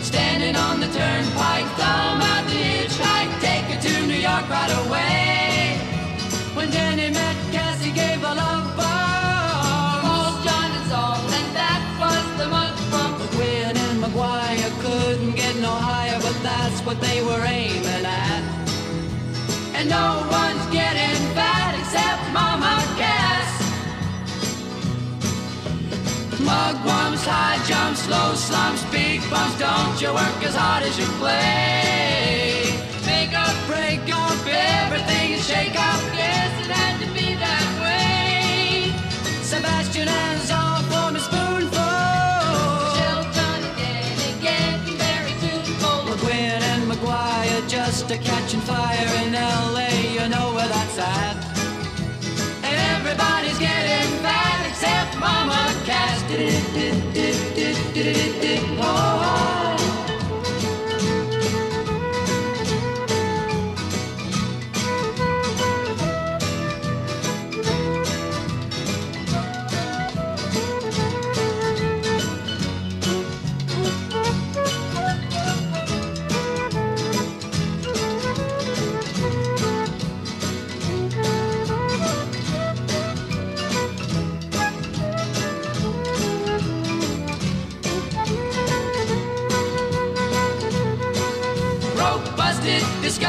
Standing 0.00 0.56
on 0.56 0.80
the 0.80 0.90
turnpike, 0.98 1.68
thumb 1.78 2.20
out 2.30 2.44
the 2.50 2.58
hitchhike, 2.70 3.32
take 3.46 3.66
her 3.70 3.80
to 3.86 3.92
New 4.10 4.20
York 4.28 4.46
right 4.50 4.72
away. 4.82 5.78
When 6.56 6.72
Jenny 6.72 7.10
met 7.10 7.36
Cassie, 7.54 7.92
gave 7.92 8.20
a 8.30 8.34
love 8.42 8.66
bomb. 8.78 10.00
Called 10.04 10.38
John 10.44 10.70
and 10.78 10.86
Saul, 10.90 11.18
and 11.38 11.48
that 11.60 11.82
was 12.02 12.26
the 12.40 12.48
month 12.56 12.78
from 12.90 13.08
McQueen 13.20 13.74
and 13.86 13.96
McGuire 14.02 14.72
couldn't 14.82 15.34
get 15.36 15.54
no 15.56 15.70
higher, 15.70 16.18
but 16.20 16.36
that's 16.42 16.80
what 16.86 17.00
they 17.00 17.22
were 17.22 17.44
aiming 17.44 18.04
at. 18.04 18.42
And 19.76 19.88
no 19.88 20.35
Mugwumps, 26.46 27.26
high 27.26 27.58
jumps, 27.66 28.08
low 28.08 28.34
slumps, 28.34 28.84
big 28.92 29.20
bumps. 29.28 29.58
Don't 29.58 30.00
you 30.00 30.14
work 30.14 30.40
as 30.46 30.54
hard 30.54 30.84
as 30.84 30.96
you 30.96 31.06
play? 31.18 32.62
Make 33.04 33.34
up, 33.34 33.56
break 33.66 34.06
up, 34.14 34.38
everything 34.46 35.32
is 35.32 35.44
shake 35.44 35.74
up. 35.74 36.00
Yes, 36.14 36.50
it 36.62 36.70
had 36.70 36.94
to 37.02 37.08
be 37.18 37.34
that 37.34 37.68
way. 37.82 38.94
Sebastian 39.42 40.06
and 40.06 40.40
Saul 40.48 40.82
form 40.90 41.16
a 41.16 41.22
spoonful. 41.28 41.82
And 43.10 43.26
Danny 43.34 44.30
getting 44.38 44.96
very 45.02 45.34
tuneful. 45.42 45.98
McQueen 46.06 46.62
and 46.70 46.82
McGuire 46.90 47.68
just 47.68 48.08
a 48.12 48.18
catching 48.18 48.60
fire 48.60 49.10
in 49.26 49.32
LA, 49.32 49.90
you 50.14 50.28
know 50.28 50.54
where 50.54 50.68
that's 50.68 50.96
at. 50.98 51.38
And 52.62 52.76
everybody's 52.94 53.58
getting 53.58 53.75
mama 55.26 55.72
cast. 55.84 56.26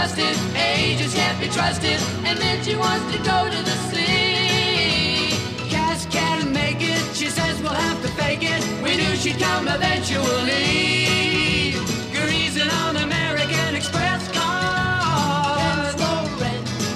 Disgusted, 0.07 0.55
ages 0.55 1.13
can't 1.13 1.39
be 1.39 1.47
trusted. 1.47 1.99
And 2.25 2.37
then 2.39 2.63
she 2.63 2.75
wants 2.75 3.05
to 3.11 3.17
go 3.19 3.49
to 3.49 3.63
the 3.63 3.75
sea. 3.91 5.31
Cass 5.69 6.05
can't 6.07 6.51
make 6.51 6.77
it, 6.79 7.15
she 7.15 7.27
says 7.27 7.61
we'll 7.61 7.73
have 7.73 8.01
to 8.01 8.07
fake 8.09 8.43
it. 8.43 8.63
We 8.83 8.95
knew 8.95 9.15
she'd 9.15 9.39
come 9.39 9.67
eventually. 9.67 10.55
Greasing 12.13 12.69
on 12.83 12.95
American 12.97 13.75
Express 13.75 14.31
cars. 14.31 15.95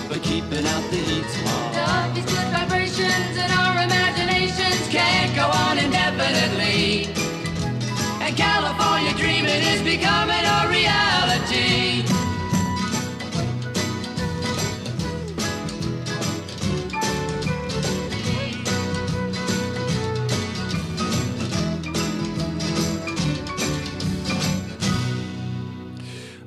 But 0.07 0.21
keeping 0.23 0.65
out 0.65 0.89
the 0.91 0.97
heat's 0.97 1.35
hard. 1.41 1.75
Love 1.75 2.15
these 2.15 2.25
good 2.25 2.49
vibrations 2.53 3.35
in 3.37 3.51
our 3.51 3.83
imaginations. 3.83 4.87
Can't 4.89 5.35
go 5.35 5.47
on 5.47 5.77
indefinitely. 5.77 7.09
And 8.21 8.35
California 8.37 9.13
dreaming 9.15 9.63
is 9.73 9.81
becoming 9.81 10.50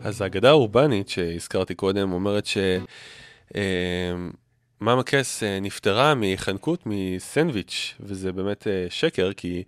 אז 0.05 0.21
האגדה 0.21 0.49
האורבנית 0.49 1.09
שהזכרתי 1.09 1.75
קודם 1.75 2.13
אומרת 2.13 2.47
ש... 2.47 2.59
אה, 3.57 4.13
מאמה 4.81 5.03
קס 5.03 5.43
אה, 5.43 5.61
נפטרה 5.61 6.15
מחנקות 6.17 6.83
מסנדוויץ', 6.87 7.95
וזה 8.01 8.33
באמת 8.33 8.67
אה, 8.67 8.87
שקר, 8.91 9.33
כי 9.33 9.63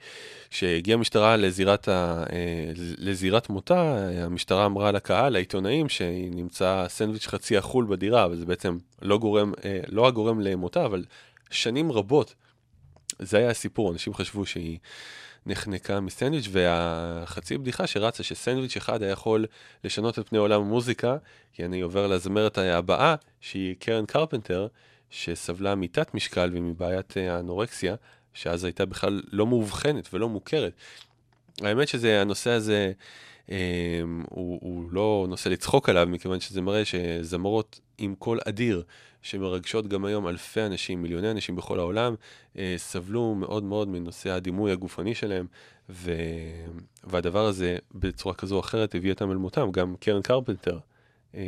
כשהגיעה 0.51 0.99
המשטרה 0.99 1.37
לזירת, 1.37 1.89
ה, 1.89 2.25
לזירת 2.99 3.51
מותה, 3.51 4.09
המשטרה 4.25 4.67
אמרה 4.67 4.93
לקהל, 4.93 5.33
לעיתונאים, 5.33 5.89
שהיא 5.89 6.31
נמצא 6.31 6.85
סנדוויץ' 6.89 7.27
חצי 7.27 7.59
אכול 7.59 7.87
בדירה, 7.89 8.29
וזה 8.31 8.47
בעצם 8.47 8.79
לא 9.03 9.19
גורם, 9.19 9.53
לא 9.89 10.07
הגורם 10.09 10.41
למותה, 10.41 10.85
אבל 10.85 11.05
שנים 11.51 11.93
רבות. 11.93 12.35
זה 13.19 13.39
היה 13.39 13.51
הסיפור, 13.51 13.93
אנשים 13.93 14.15
חשבו 14.15 14.47
שהיא 14.47 14.79
נחנקה 15.47 16.01
מסנדוויץ', 16.01 16.49
והחצי 16.51 17.59
בדיחה 17.59 17.87
שרצה, 17.87 18.23
שסנדוויץ' 18.23 18.77
אחד 18.77 19.03
היה 19.03 19.13
יכול 19.13 19.47
לשנות 19.85 20.19
את 20.19 20.29
פני 20.29 20.39
עולם 20.39 20.61
המוזיקה, 20.61 21.17
כי 21.53 21.65
אני 21.65 21.81
עובר 21.81 22.07
לזמרת 22.07 22.59
הבאה, 22.59 23.15
שהיא 23.41 23.75
קרן 23.79 24.07
קרפנטר, 24.07 24.67
שסבלה 25.11 25.75
מתת 25.75 26.15
משקל 26.15 26.51
ומבעיית 26.55 27.17
אה, 27.17 27.37
האנורקסיה, 27.37 27.95
שאז 28.35 28.65
הייתה 28.65 28.87
בכלל 28.87 29.23
לא 29.33 29.47
מאובחנת 29.47 30.15
ולא 30.15 30.29
מוכרת. 30.29 30.73
האמת 31.63 31.89
שזה, 31.89 32.21
הנושא 32.21 32.51
הזה, 32.51 32.93
אה, 33.51 34.01
הוא, 34.29 34.59
הוא 34.63 34.93
לא 34.93 35.27
נושא 35.29 35.49
לצחוק 35.49 35.89
עליו, 35.89 36.07
מכיוון 36.11 36.41
שזה 36.41 36.61
מראה 36.61 36.85
שזמרות 36.85 37.81
עם 37.99 38.15
קול 38.15 38.41
אדיר, 38.45 38.83
שמרגשות 39.27 39.87
גם 39.87 40.05
היום 40.05 40.29
אלפי 40.29 40.61
אנשים, 40.61 41.03
מיליוני 41.03 41.31
אנשים 41.31 41.57
בכל 41.57 41.79
העולם, 41.79 42.15
אה, 42.59 42.75
סבלו 42.77 43.35
מאוד 43.35 43.65
מאוד 43.65 43.89
מנושא 43.89 44.31
הדימוי 44.31 44.73
הגופני 44.73 45.15
שלהם, 45.15 45.47
ו... 45.89 46.13
והדבר 47.05 47.47
הזה, 47.47 47.79
בצורה 47.95 48.35
כזו 48.35 48.55
או 48.55 48.61
אחרת, 48.61 48.95
הביא 48.95 49.13
אותם 49.13 49.31
אל 49.31 49.37
מותם. 49.37 49.71
גם 49.73 49.95
קרן 50.01 50.23
קרפנטר 50.23 50.79
אה, 51.35 51.43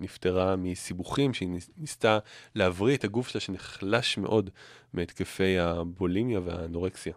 נפטרה 0.00 0.56
מסיבוכים, 0.56 1.34
שהיא 1.34 1.48
ניס- 1.48 1.70
ניסתה 1.76 2.18
להבריא 2.54 2.96
את 2.96 3.04
הגוף 3.04 3.28
שלה, 3.28 3.40
שנחלש 3.40 4.18
מאוד 4.18 4.50
מהתקפי 4.92 5.58
הבולימיה 5.58 6.40
והאנורקסיה. 6.44 7.14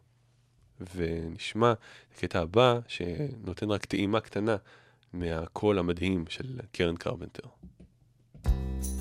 ונשמע 0.96 1.74
הקטע 2.16 2.40
הבא, 2.40 2.80
שנותן 2.88 3.72
רק 3.72 3.86
טעימה 3.86 4.20
קטנה 4.20 4.56
מהקול 5.14 5.80
המדהים 5.80 6.26
של 6.30 6.60
קרן 6.72 6.96
קרפנטר. 6.96 7.48
Where's 8.46 8.93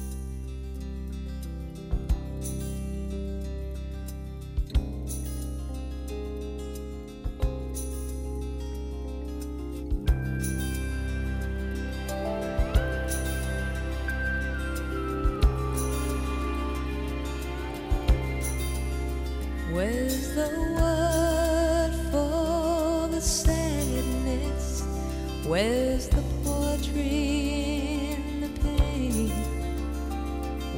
Where's 25.52 26.08
the 26.08 26.24
poetry 26.44 28.16
in 28.16 28.40
the 28.40 28.48
pain? 28.62 29.28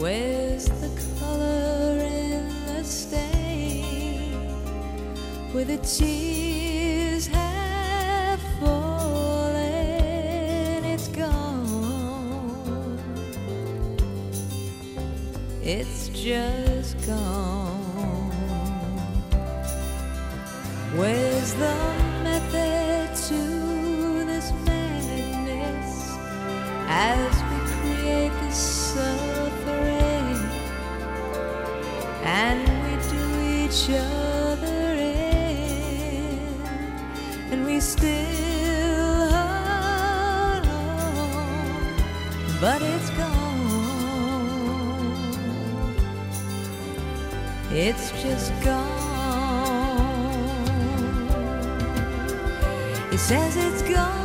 Where's 0.01 0.65
the 0.67 0.91
color 1.21 2.01
in 2.01 2.49
the 2.67 2.83
stain? 2.83 4.33
Where 5.53 5.65
the 5.65 5.79
tears 5.79 7.29
have 7.29 8.41
fallen, 8.59 9.63
it's 10.85 11.07
gone. 11.07 12.99
It's 15.63 16.09
just 16.09 16.97
gone. 17.07 18.33
Where's 20.97 21.55
the 21.55 22.04
as 26.97 27.35
we 27.51 27.59
create 27.75 28.33
this 28.43 28.57
suffering 28.95 30.39
and 32.23 32.61
we 32.85 32.93
do 33.11 33.25
each 33.65 33.91
other 33.91 34.95
in 34.95 36.39
and 37.51 37.67
we 37.67 37.81
still 37.81 39.29
hold 39.35 40.67
on, 40.67 41.47
but 42.61 42.81
it's 42.81 43.11
gone. 43.11 43.35
It's 47.73 48.13
just 48.23 48.53
gone. 48.63 49.05
it 53.13 53.19
says 53.19 53.57
it's 53.57 53.83
gone 53.83 54.24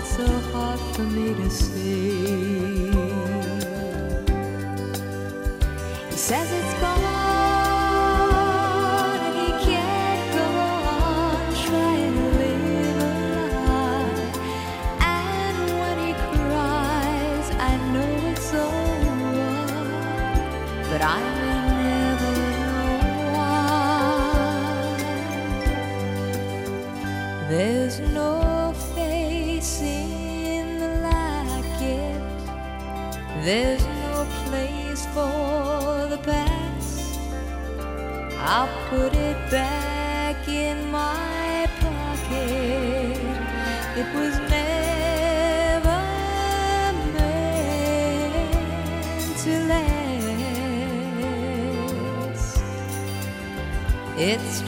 Why 0.00 0.06
is 0.06 0.16
that 0.16 0.26
so 0.26 0.40
hard 0.52 0.80
for 0.94 1.02
me 1.02 1.34
to 1.34 1.50
see? 1.50 2.90
He 6.10 6.16
says 6.16 6.50
it's 6.50 6.69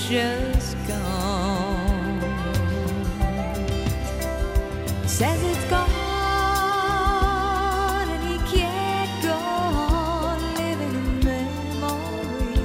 just 0.09 0.77
gone. 0.89 2.21
Says 5.07 5.43
it's 5.43 5.65
gone 5.71 5.81
and 8.09 8.23
he 8.25 8.39
can't 8.57 9.23
go 9.23 9.35
on 9.35 10.55
living 10.55 10.95
in 10.95 11.25
memory, 11.25 12.59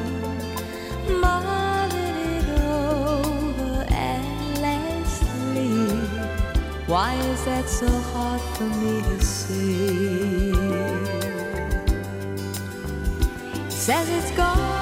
mulling 1.21 2.17
it 2.37 2.47
over 2.59 3.85
endlessly. 3.89 5.73
Why 6.87 7.13
is 7.15 7.43
that 7.45 7.69
so 7.69 7.87
hard 7.87 8.41
for 8.55 8.69
me 8.81 9.01
to 9.01 9.19
see? 9.21 10.53
Says 13.69 14.09
it's 14.09 14.31
gone 14.31 14.76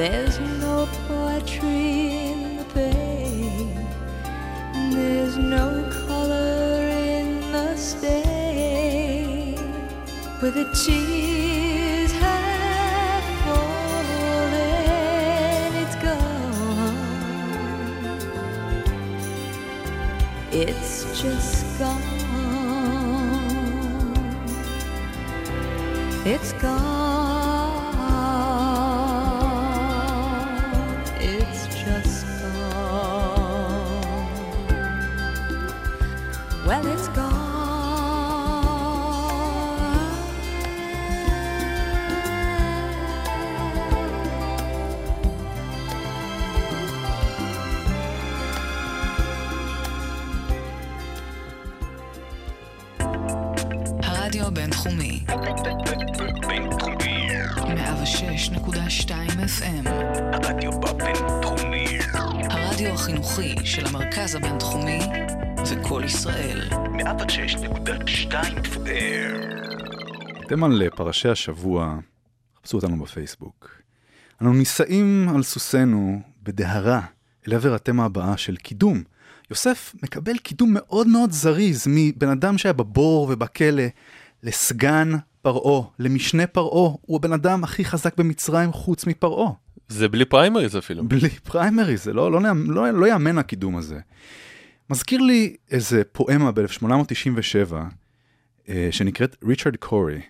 There's 0.00 0.40
no 0.40 0.88
poetry 1.06 2.32
in 2.32 2.56
the 2.56 2.64
pain, 2.72 3.74
there's 4.94 5.36
no 5.36 5.86
color 6.06 6.88
in 6.88 7.52
the 7.52 7.76
stain. 7.76 9.56
With 10.40 10.56
a 10.56 10.64
tears 10.72 12.12
have 12.12 13.24
fallen, 13.44 14.54
it's 15.82 15.96
gone. 16.06 16.96
It's 20.50 21.20
just 21.20 21.78
gone. 21.78 22.00
It's 26.24 26.52
gone. 26.54 27.09
106.2 68.04 68.32
FM. 68.64 68.86
אתם 70.46 70.64
על 70.64 70.82
אה, 70.82 70.90
פרשי 70.90 71.28
השבוע, 71.28 71.98
חפשו 72.60 72.76
אותנו 72.76 73.02
בפייסבוק. 73.02 73.70
אנו 74.42 74.52
נישאים 74.52 75.28
על 75.34 75.42
סוסנו 75.42 76.20
בדהרה 76.42 77.00
אל 77.48 77.54
עבר 77.54 77.74
התמה 77.74 78.04
הבאה 78.04 78.36
של 78.36 78.56
קידום. 78.56 79.02
יוסף 79.50 79.94
מקבל 80.02 80.36
קידום 80.38 80.70
מאוד 80.74 81.06
מאוד 81.06 81.30
זריז 81.32 81.84
מבן 81.88 82.28
אדם 82.28 82.58
שהיה 82.58 82.72
בבור 82.72 83.28
ובכלא 83.30 83.82
לסגן 84.42 85.12
פרעה, 85.42 85.82
למשנה 85.98 86.46
פרעה. 86.46 86.94
הוא 87.00 87.16
הבן 87.16 87.32
אדם 87.32 87.64
הכי 87.64 87.84
חזק 87.84 88.16
במצרים 88.16 88.72
חוץ 88.72 89.06
מפרעה. 89.06 89.50
זה 89.88 90.08
בלי 90.08 90.24
פריימריז 90.24 90.76
אפילו. 90.76 91.04
בלי 91.08 91.28
פריימרי, 91.30 91.96
זה 91.96 92.12
לא, 92.12 92.32
לא, 92.32 92.40
נאמ- 92.40 92.70
לא, 92.70 92.90
לא 92.90 93.06
יאמן 93.06 93.38
הקידום 93.38 93.76
הזה. 93.76 93.98
מזכיר 94.90 95.20
לי 95.20 95.56
איזה 95.70 96.02
פואמה 96.12 96.52
ב-1897, 96.52 97.74
אה, 98.68 98.88
שנקראת 98.90 99.36
ריצ'רד 99.44 99.76
קורי. 99.76 100.20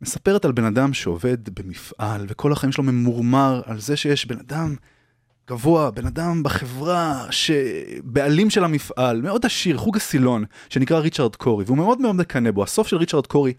מספרת 0.00 0.44
על 0.44 0.52
בן 0.52 0.64
אדם 0.64 0.92
שעובד 0.92 1.48
במפעל, 1.48 2.26
וכל 2.28 2.52
החיים 2.52 2.72
שלו 2.72 2.84
ממורמר 2.84 3.62
על 3.66 3.80
זה 3.80 3.96
שיש 3.96 4.26
בן 4.26 4.38
אדם 4.38 4.76
גבוה, 5.48 5.90
בן 5.90 6.06
אדם 6.06 6.42
בחברה, 6.42 7.26
שבעלים 7.30 8.50
של 8.50 8.64
המפעל, 8.64 9.20
מאוד 9.20 9.46
עשיר, 9.46 9.78
חוג 9.78 9.96
הסילון, 9.96 10.44
שנקרא 10.68 10.98
ריצ'רד 10.98 11.36
קורי, 11.36 11.64
והוא 11.64 11.76
מאוד 11.76 12.00
מאוד 12.00 12.16
מקנא 12.16 12.50
בו. 12.50 12.62
הסוף 12.62 12.88
של 12.88 12.96
ריצ'רד 12.96 13.26
קורי 13.26 13.52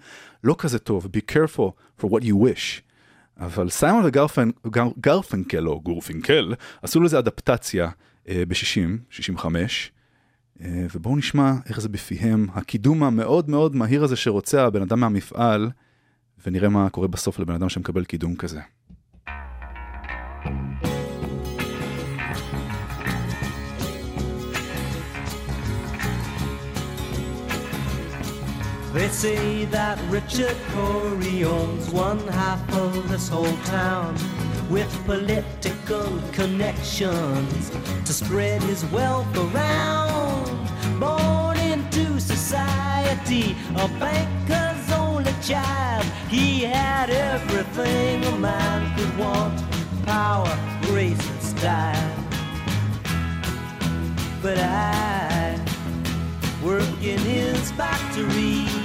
לא 0.43 0.55
כזה 0.57 0.79
טוב, 0.79 1.07
be 1.17 1.33
careful 1.33 1.71
for 2.01 2.05
what 2.05 2.23
you 2.23 2.33
wish. 2.33 2.81
אבל 3.39 3.69
סיימון 3.69 4.05
וגרפנקל, 4.65 5.67
או 5.67 5.81
גורפינקל, 5.81 6.53
עשו 6.81 7.01
לזה 7.01 7.19
אדפטציה 7.19 7.89
אה, 8.29 8.43
ב-60, 8.47 8.89
65, 9.09 9.91
אה, 9.91 9.94
ובואו 10.62 11.15
נשמע 11.15 11.54
איך 11.70 11.80
זה 11.80 11.89
בפיהם, 11.89 12.48
הקידום 12.54 13.04
המאוד 13.04 13.50
מאוד 13.50 13.76
מהיר 13.76 14.04
הזה 14.04 14.15
שרוצה 14.15 14.65
הבן 14.65 14.82
אדם 14.82 15.00
מהמפעל, 15.00 15.70
ונראה 16.46 16.70
מה 16.70 16.89
קורה 16.89 17.08
בסוף 17.08 17.39
לבן 17.39 17.54
אדם 17.54 17.70
שמקבל 17.70 18.06
קידום 18.06 18.36
כזה. 18.36 18.60
They 28.94 29.10
say 29.10 29.65
that 29.78 29.98
Richard 30.10 30.58
Corey 30.72 31.44
owns 31.44 31.89
one 31.89 32.26
half 32.30 32.62
of 32.84 33.10
this 33.12 33.28
whole 33.28 33.58
town 33.65 34.15
with 34.69 35.06
political 35.06 36.08
connections 36.32 37.71
to 38.06 38.13
spread 38.13 38.62
his 38.63 38.86
wealth 38.86 39.28
around. 39.38 40.45
Born 40.99 41.58
into 41.58 42.19
society, 42.19 43.56
a 43.75 43.88
banker's 43.99 44.91
only 44.91 45.34
child, 45.41 46.06
he 46.30 46.63
had 46.63 47.10
everything 47.10 48.23
a 48.25 48.38
man 48.38 48.97
could 48.97 49.17
want 49.17 49.62
power, 50.06 50.58
grace, 50.84 51.30
and 51.30 51.41
style. 51.41 52.15
But 54.41 54.58
I 54.60 55.60
work 56.63 57.04
in 57.04 57.19
his 57.19 57.71
factory. 57.71 58.85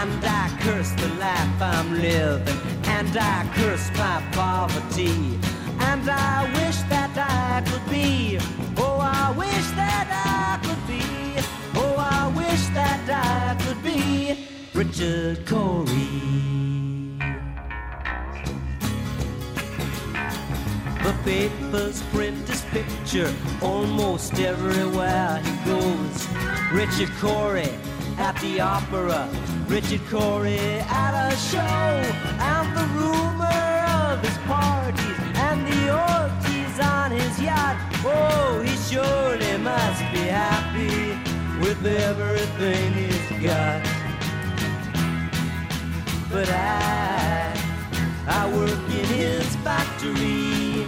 And 0.00 0.24
I 0.24 0.44
curse 0.60 0.92
the 0.92 1.08
life 1.24 1.62
I'm 1.62 1.90
living, 2.00 2.60
and 2.86 3.16
I 3.16 3.48
curse 3.54 3.88
my 3.96 4.22
poverty. 4.32 5.38
And 5.90 6.08
I 6.08 6.44
wish 6.56 6.78
that 6.92 7.12
I 7.16 7.62
could 7.68 7.86
be, 7.90 8.38
oh, 8.76 8.98
I 9.00 9.30
wish 9.36 9.66
that 9.80 10.08
I 10.10 10.58
could 10.66 10.82
be, 10.86 11.02
oh, 11.76 11.96
I 11.96 12.28
wish 12.36 12.66
that 12.78 13.04
I 13.08 13.56
could 13.62 13.82
be 13.82 14.48
Richard 14.74 15.46
Corey. 15.46 16.24
The 21.04 21.14
papers 21.24 22.02
print 22.12 22.48
his 22.48 22.62
picture 22.76 23.32
almost 23.62 24.38
everywhere 24.38 25.40
he 25.44 25.70
goes. 25.70 26.28
Richard 26.72 27.12
Corey 27.20 27.72
at 28.18 28.36
the 28.40 28.60
opera, 28.60 29.28
Richard 29.68 30.02
Corey 30.10 30.58
at 30.58 31.32
a 31.32 31.36
show, 31.36 31.58
and 31.58 32.76
the 32.76 32.86
rumor 32.94 33.44
of 34.06 34.20
his 34.20 34.38
parties 34.46 35.18
and 35.34 35.66
the 35.66 35.90
orgies 35.90 36.78
on 36.80 37.10
his 37.10 37.40
yacht. 37.40 37.76
Oh, 38.04 38.60
he 38.62 38.76
surely 38.76 39.56
must 39.58 40.00
be 40.12 40.28
happy 40.28 41.18
with 41.60 41.84
everything 41.86 42.92
he's 42.92 43.42
got. 43.42 43.82
But 46.30 46.48
I, 46.50 47.54
I 48.26 48.46
work 48.54 48.84
in 48.90 49.06
his 49.06 49.56
factory. 49.56 50.84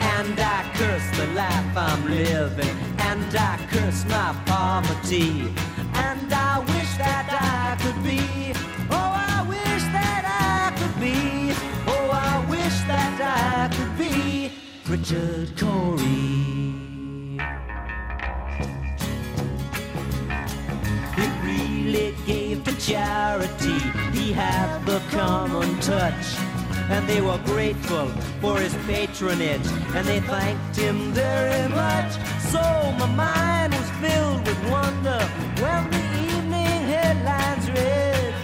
And 0.00 0.38
I 0.38 0.70
curse 0.74 1.18
the 1.18 1.26
life 1.34 1.76
I'm 1.76 2.08
living. 2.08 2.76
And 2.98 3.34
I 3.34 3.58
curse 3.70 4.04
my 4.06 4.34
poverty. 4.46 5.52
And 6.12 6.30
I 6.30 6.58
wish 6.58 6.92
that 6.98 7.26
I 7.32 7.82
could 7.82 8.04
be. 8.04 8.20
Oh, 8.90 9.12
I 9.34 9.46
wish 9.48 9.82
that 9.96 10.24
I 10.28 10.78
could 10.78 11.00
be. 11.00 11.54
Oh, 11.86 12.10
I 12.12 12.44
wish 12.50 12.76
that 12.86 13.18
I 13.18 13.74
could 13.74 13.96
be 13.96 14.52
Richard 14.86 15.58
Corey. 15.58 16.02
He 21.16 21.26
really 21.48 22.14
gave 22.26 22.62
to 22.64 22.76
charity. 22.78 23.78
He 24.12 24.34
had 24.34 24.84
the 24.84 25.00
common 25.12 25.80
touch. 25.80 26.36
And 26.90 27.08
they 27.08 27.22
were 27.22 27.40
grateful 27.46 28.08
for 28.42 28.58
his 28.58 28.74
patronage. 28.84 29.66
And 29.96 30.06
they 30.06 30.20
thanked 30.20 30.76
him 30.76 31.12
very 31.12 31.70
much. 31.70 32.12
So 32.52 32.60
my 32.98 33.06
mind 33.16 33.72
was 33.72 33.90
filled 34.02 34.46
with 34.46 34.70
wonder 34.70 35.20
when 35.62 36.01
headlines 37.12 37.70
read. 37.70 38.34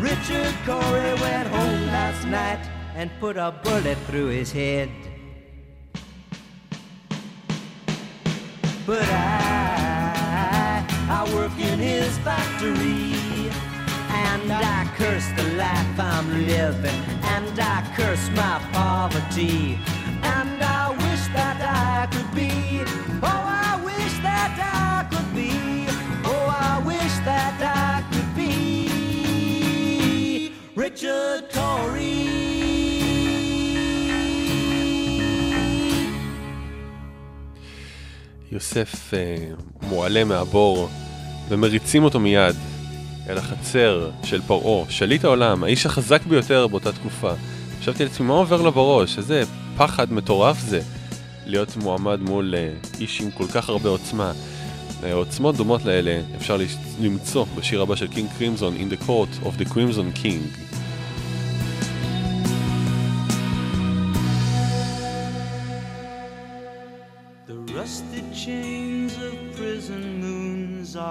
Richard 0.00 0.54
Corey 0.66 1.14
went 1.20 1.48
home 1.48 1.86
last 1.86 2.26
night 2.26 2.60
and 2.94 3.10
put 3.20 3.36
a 3.36 3.54
bullet 3.64 3.98
through 4.06 4.28
his 4.28 4.52
head. 4.52 4.90
But 8.86 9.08
I, 9.08 10.84
I 11.08 11.34
work 11.34 11.52
in 11.58 11.78
his 11.78 12.16
factory. 12.18 13.14
And 14.08 14.52
I 14.52 14.90
curse 14.96 15.28
the 15.36 15.46
life 15.56 15.98
I'm 15.98 16.28
living. 16.46 17.02
And 17.34 17.58
I 17.58 17.78
curse 17.96 18.28
my 18.30 18.60
poverty. 18.72 19.78
And 20.22 20.62
I 20.62 20.90
wish 20.90 21.24
that 21.38 21.58
I 21.60 22.06
could 22.14 22.30
be. 22.34 22.82
Oh, 23.22 23.44
I 23.68 23.80
wish 23.84 24.14
that 24.28 24.54
I 24.60 25.04
could 25.10 25.34
be. 25.34 25.86
Oh, 26.24 26.46
I 26.70 26.82
wish 26.86 27.14
that 27.24 27.60
I. 27.62 27.85
Richard 30.76 31.54
Torrey. 31.54 32.28
יוסף 38.52 39.14
אה, 39.14 39.36
מועלה 39.82 40.24
מהבור 40.24 40.88
ומריצים 41.48 42.04
אותו 42.04 42.20
מיד 42.20 42.56
אל 43.28 43.38
החצר 43.38 44.10
של 44.24 44.42
פרעה, 44.42 44.90
שליט 44.90 45.24
העולם, 45.24 45.64
האיש 45.64 45.86
החזק 45.86 46.26
ביותר 46.26 46.66
באותה 46.66 46.92
תקופה. 46.92 47.32
חשבתי 47.80 48.04
לעצמי, 48.04 48.26
מה 48.26 48.34
עובר 48.34 48.62
לו 48.62 48.72
בראש? 48.72 49.18
איזה 49.18 49.42
פחד 49.76 50.12
מטורף 50.12 50.58
זה 50.58 50.80
להיות 51.46 51.76
מועמד 51.76 52.20
מול 52.20 52.54
אה, 52.54 52.72
איש 53.00 53.20
עם 53.20 53.30
כל 53.30 53.46
כך 53.54 53.68
הרבה 53.68 53.88
עוצמה. 53.88 54.32
אה, 55.04 55.12
עוצמות 55.12 55.56
דומות 55.56 55.84
לאלה 55.84 56.20
אפשר 56.36 56.58
למצוא 57.00 57.46
בשיר 57.56 57.82
הבא 57.82 57.96
של 57.96 58.08
קינג 58.08 58.28
קרימזון, 58.38 58.76
In 58.76 58.92
the 58.92 59.06
Court 59.06 59.46
of 59.46 59.60
the 59.60 59.64
Crimson 59.64 60.22
King. 60.22 60.65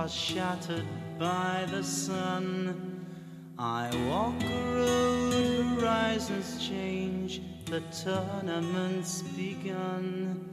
Are 0.06 0.10
shattered 0.10 0.86
by 1.18 1.66
the 1.72 1.84
sun. 1.84 3.08
I 3.58 3.90
walk 4.08 4.36
a 4.44 4.76
road, 4.76 5.80
horizons 5.80 6.64
change, 6.64 7.42
the 7.66 7.82
tournament's 8.04 9.24
begun. 9.24 10.48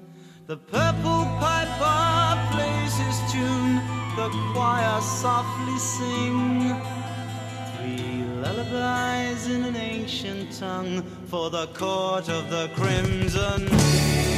The 0.47 0.57
purple 0.57 1.25
piper 1.39 2.55
plays 2.55 2.97
his 2.97 3.19
tune, 3.31 3.77
the 4.17 4.31
choir 4.55 5.01
softly 5.03 5.79
sing. 5.79 6.75
Three 7.77 8.25
lullabies 8.41 9.49
in 9.49 9.65
an 9.65 9.77
ancient 9.77 10.59
tongue 10.59 11.03
for 11.27 11.51
the 11.51 11.67
court 11.75 12.31
of 12.31 12.49
the 12.49 12.71
crimson. 12.75 14.32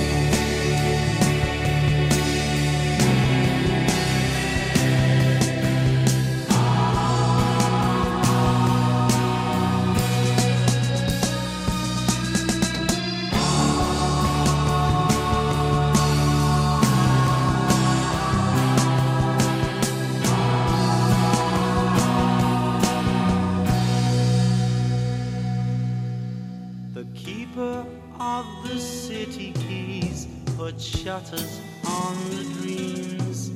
Shutters 31.25 31.61
on 31.87 32.16
the 32.31 32.45
dreams. 32.55 33.51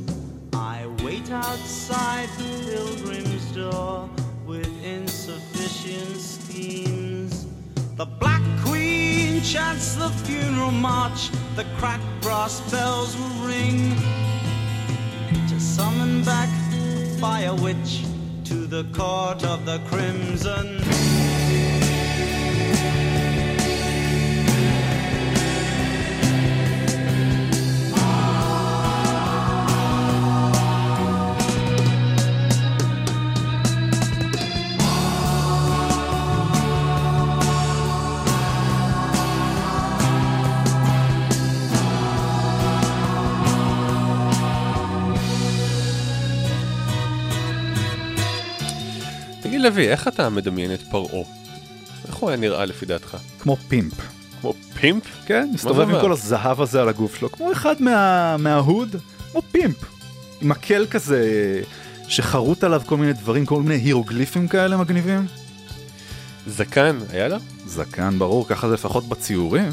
I 0.52 0.86
wait 1.02 1.30
outside 1.30 2.28
the 2.38 2.70
pilgrim's 2.70 3.52
door 3.52 4.08
with 4.46 4.68
insufficient 4.84 6.16
schemes. 6.16 7.46
The 7.96 8.06
Black 8.06 8.42
Queen 8.64 9.42
chants 9.42 9.96
the 9.96 10.08
funeral 10.24 10.70
march, 10.70 11.30
the 11.56 11.64
cracked 11.78 12.04
brass 12.20 12.60
bells 12.70 13.16
will 13.16 13.46
ring 13.46 13.94
to 15.48 15.60
summon 15.60 16.24
back 16.24 16.48
the 16.70 17.18
Fire 17.20 17.54
Witch 17.54 18.04
to 18.44 18.66
the 18.66 18.84
court 18.92 19.44
of 19.44 19.64
the 19.66 19.78
crimson. 19.88 21.27
לוי, 49.68 49.88
איך 49.88 50.08
אתה 50.08 50.28
מדמיין 50.28 50.74
את 50.74 50.82
פרעה? 50.90 51.24
איך 52.08 52.14
הוא 52.14 52.30
היה 52.30 52.36
נראה 52.36 52.64
לפי 52.64 52.86
דעתך? 52.86 53.16
כמו 53.40 53.56
pimp. 53.68 53.94
כמו 54.40 54.54
pimp? 54.80 55.04
כן, 55.26 55.50
מסתובב 55.54 55.90
עם? 55.90 56.00
כל 56.00 56.12
הזהב 56.12 56.60
הזה 56.60 56.80
על 56.80 56.88
הגוף 56.88 57.16
שלו, 57.18 57.32
כמו 57.32 57.52
אחד 57.52 57.82
מה... 57.82 58.36
מה-hood, 58.36 58.96
כמו 59.32 59.42
pimp. 59.52 59.76
עם 60.40 60.48
מקל 60.48 60.86
כזה 60.90 61.22
שחרוט 62.08 62.64
עליו 62.64 62.82
כל 62.86 62.96
מיני 62.96 63.12
דברים, 63.12 63.46
כל 63.46 63.62
מיני 63.62 63.74
הירוגליפים 63.74 64.48
כאלה 64.48 64.76
מגניבים. 64.76 65.26
זקן, 66.46 66.98
היה 67.10 67.28
לו? 67.28 67.38
זקן, 67.66 68.18
ברור, 68.18 68.48
ככה 68.48 68.68
זה 68.68 68.74
לפחות 68.74 69.08
בציורים. 69.08 69.72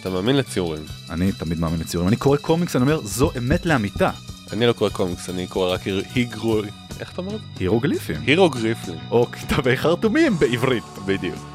אתה 0.00 0.10
מאמין 0.10 0.36
לציורים. 0.36 0.82
אני 1.10 1.32
תמיד 1.32 1.58
מאמין 1.58 1.80
לציורים. 1.80 2.08
אני 2.08 2.16
קורא 2.16 2.36
קומיקס, 2.36 2.76
אני 2.76 2.82
אומר, 2.82 3.00
זו 3.04 3.30
אמת 3.38 3.66
לאמיתה. 3.66 4.10
אני 4.52 4.66
לא 4.66 4.72
קורא 4.72 4.90
קומיקס, 4.90 5.30
אני 5.30 5.46
קורא 5.46 5.72
רק 5.74 5.80
היגרו... 6.14 6.62
איך 7.00 7.12
אתה 7.12 7.20
אומר? 7.20 7.36
הירוגליפים. 7.60 8.16
הירוגריפלים. 8.26 8.98
או 9.10 9.26
כתבי 9.32 9.76
חרטומים 9.76 10.38
בעברית. 10.38 10.84
בדיוק. 11.06 11.51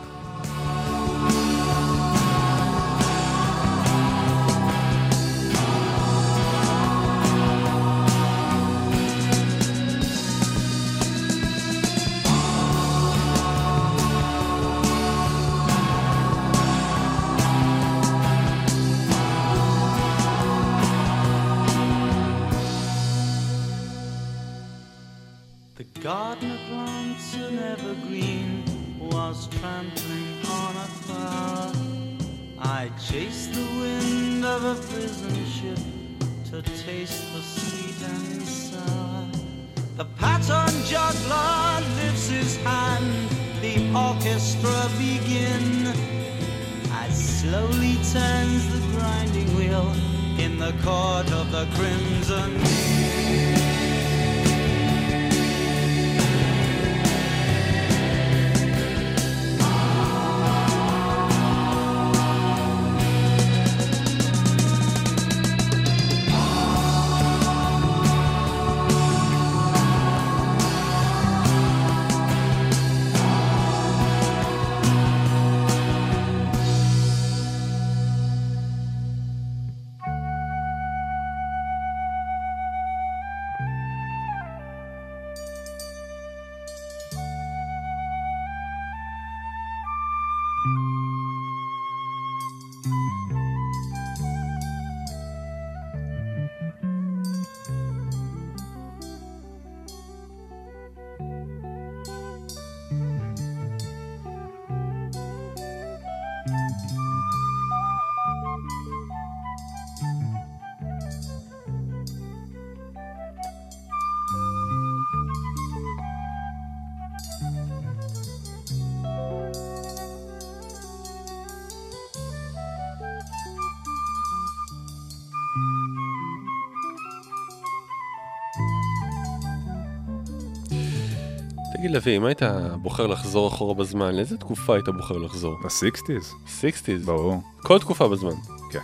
תגיד 131.88 131.96
לוי, 131.96 132.18
אם 132.18 132.26
היית 132.26 132.42
בוחר 132.82 133.08
לחזור 133.08 133.48
אחורה 133.48 133.74
בזמן, 133.74 134.16
לאיזה 134.16 134.38
תקופה 134.38 134.74
היית 134.74 134.90
בוחר 134.90 135.18
לחזור? 135.18 135.56
ה-60's. 135.64 136.60
60's? 136.62 137.06
ברור. 137.06 137.42
כל 137.60 137.80
תקופה 137.80 138.08
בזמן. 138.08 138.34
כן. 138.72 138.80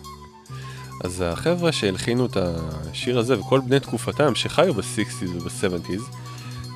אז 1.03 1.23
החבר'ה 1.25 1.71
שהלחינו 1.71 2.25
את 2.25 2.37
השיר 2.37 3.19
הזה, 3.19 3.39
וכל 3.39 3.59
בני 3.59 3.79
תקופתם 3.79 4.35
שחיו 4.35 4.73
ב-60's 4.73 5.25
וב-70's, 5.29 6.01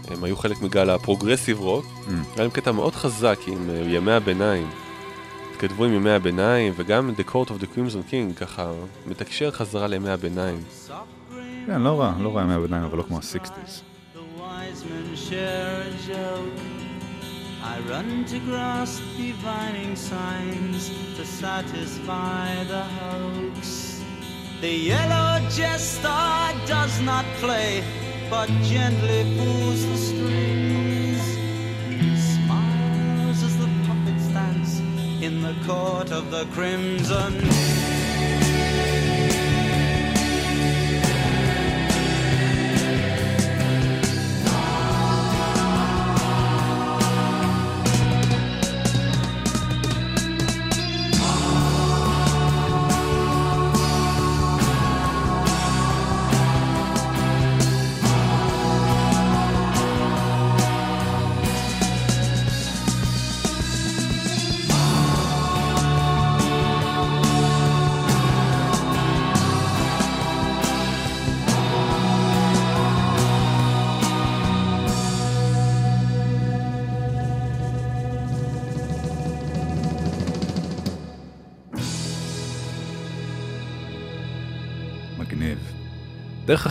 הם 0.08 0.24
היו 0.24 0.38
חלק 0.38 0.62
מגל 0.62 0.90
ה-progressive 0.90 1.60
rock. 1.60 1.86
Mm. 1.86 2.10
היה 2.10 2.18
להם 2.38 2.50
קטע 2.50 2.72
מאוד 2.72 2.96
חזק 2.96 3.40
עם 3.48 3.70
אה, 3.70 3.76
ימי 3.76 4.12
הביניים. 4.12 4.70
התכתבו 5.52 5.86
עם 5.86 5.94
ימי 5.94 6.12
הביניים, 6.12 6.74
וגם 6.78 7.12
The 7.18 7.32
Court 7.32 7.48
of 7.48 7.62
the 7.62 7.76
Crimson 7.76 8.12
King, 8.12 8.40
ככה, 8.40 8.72
מתקשר 9.06 9.52
חזרה 9.52 9.88
לימי 9.88 10.10
הביניים. 10.10 10.64
כן, 11.68 11.82
לא 11.82 12.00
רע, 12.02 12.14
לא 12.20 12.36
רע 12.36 12.42
ימי 12.42 12.54
הביניים, 12.54 12.84
אבל 12.84 12.98
לא 12.98 13.04
כמו 13.04 13.18
ה-60's. 13.18 13.87
The 14.78 14.90
men 14.90 15.16
share 15.16 15.82
a 15.82 15.92
joke. 16.06 16.54
I 17.64 17.80
run 17.90 18.26
to 18.26 18.38
grasp 18.40 19.02
divining 19.18 19.96
signs 19.96 20.90
to 21.16 21.26
satisfy 21.26 22.64
the 22.66 22.84
hoax. 22.84 24.04
The 24.62 24.70
yellow 24.70 25.50
jester 25.50 26.54
does 26.68 27.02
not 27.02 27.26
play, 27.38 27.84
but 28.30 28.50
gently 28.62 29.36
pulls 29.38 29.84
the 29.84 29.98
strings. 29.98 31.24
Smiles 32.36 33.44
as 33.44 33.58
the 33.58 33.70
puppets 33.88 34.28
dance 34.28 34.80
in 35.24 35.42
the 35.42 35.56
court 35.66 36.12
of 36.12 36.30
the 36.30 36.46
crimson. 36.54 37.97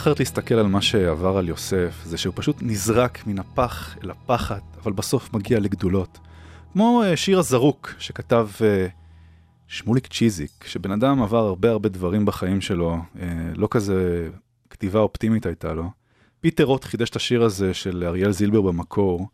אחרת 0.06 0.18
להסתכל 0.18 0.54
על 0.54 0.66
מה 0.66 0.82
שעבר 0.82 1.36
על 1.36 1.48
יוסף, 1.48 2.02
זה 2.04 2.18
שהוא 2.18 2.32
פשוט 2.36 2.56
נזרק 2.62 3.26
מן 3.26 3.38
הפח 3.38 3.96
אל 4.04 4.10
הפחת, 4.10 4.62
אבל 4.82 4.92
בסוף 4.92 5.34
מגיע 5.34 5.60
לגדולות. 5.60 6.18
כמו 6.72 7.02
אה, 7.02 7.16
שיר 7.16 7.38
הזרוק 7.38 7.94
שכתב 7.98 8.48
אה, 8.60 8.86
שמוליק 9.66 10.06
צ'יזיק, 10.06 10.64
שבן 10.66 10.90
אדם 10.90 11.22
עבר 11.22 11.46
הרבה 11.46 11.70
הרבה 11.70 11.88
דברים 11.88 12.24
בחיים 12.24 12.60
שלו, 12.60 12.98
אה, 13.20 13.28
לא 13.56 13.68
כזה 13.70 14.28
כתיבה 14.70 15.00
אופטימית 15.00 15.46
הייתה 15.46 15.74
לו. 15.74 15.90
פיטר 16.40 16.64
רוט 16.64 16.84
חידש 16.84 17.10
את 17.10 17.16
השיר 17.16 17.42
הזה 17.42 17.74
של 17.74 18.04
אריאל 18.06 18.32
זילבר 18.32 18.60
במקור. 18.60 19.28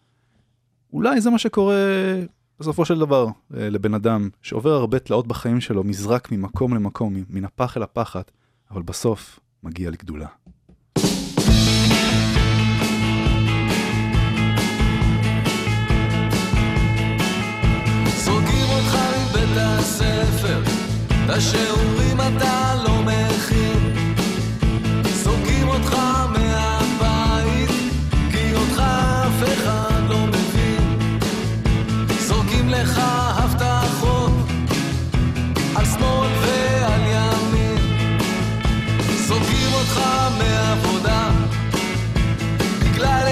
אולי 0.93 1.21
זה 1.21 1.31
מה 1.31 1.39
שקורה 1.39 1.77
בסופו 2.61 2.85
של 2.85 2.99
דבר 2.99 3.27
לבן 3.51 3.95
אדם 3.95 4.29
שעובר 4.43 4.73
הרבה 4.73 4.99
תלאות 4.99 5.27
בחיים 5.27 5.61
שלו, 5.61 5.83
נזרק 5.83 6.33
ממקום 6.33 6.75
למקום, 6.75 7.15
מן 7.31 7.45
הפח 7.45 7.77
אל 7.77 7.83
הפחת, 7.83 8.31
אבל 8.71 8.83
בסוף 8.83 9.41
מגיע 9.63 9.91
לגדולה. 9.91 10.27
זורקים 18.25 18.67
אותך 18.71 18.97
מבית 19.17 19.57
הספר, 19.57 20.63
את 21.09 21.31
השיעורים 21.31 22.21
אתה 22.21 22.75
לא 22.85 23.03
מכין. 23.03 23.95
זורקים 25.15 25.69
אותך 25.69 25.97
מהבית, 26.29 27.71
כי 28.31 28.55
אותך 28.55 28.79
אף 28.81 29.43
אחד 29.53 30.01
לא 30.09 30.27
מבין. 30.27 30.99
זורקים 32.27 32.69
לך 32.69 33.01
הבטחות, 33.37 34.33
על 35.77 35.85
שמאל 35.85 36.31
ועל 36.43 37.01
ימין. 37.01 37.79
זורקים 39.27 39.73
אותך 39.73 40.01
מעבודה, 40.39 41.31
בגלל 42.81 43.27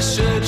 should 0.00 0.39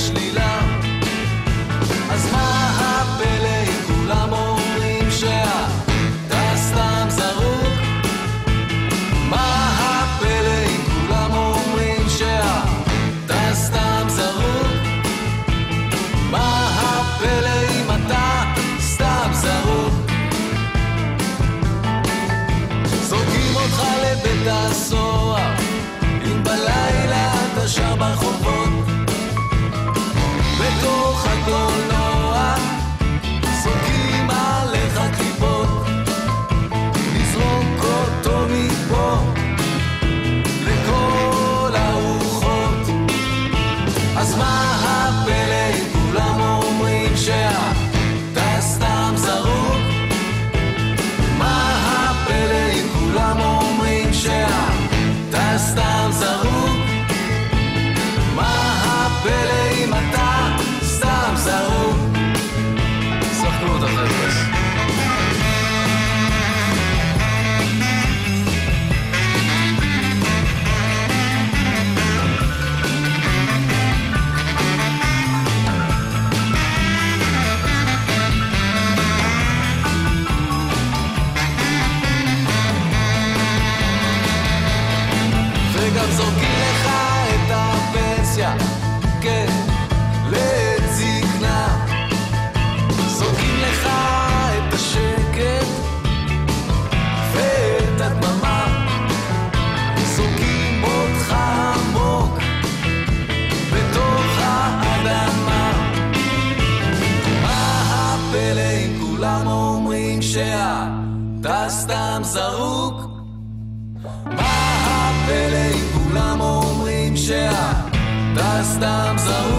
שאתה 118.83 119.13
סתם 119.17 119.52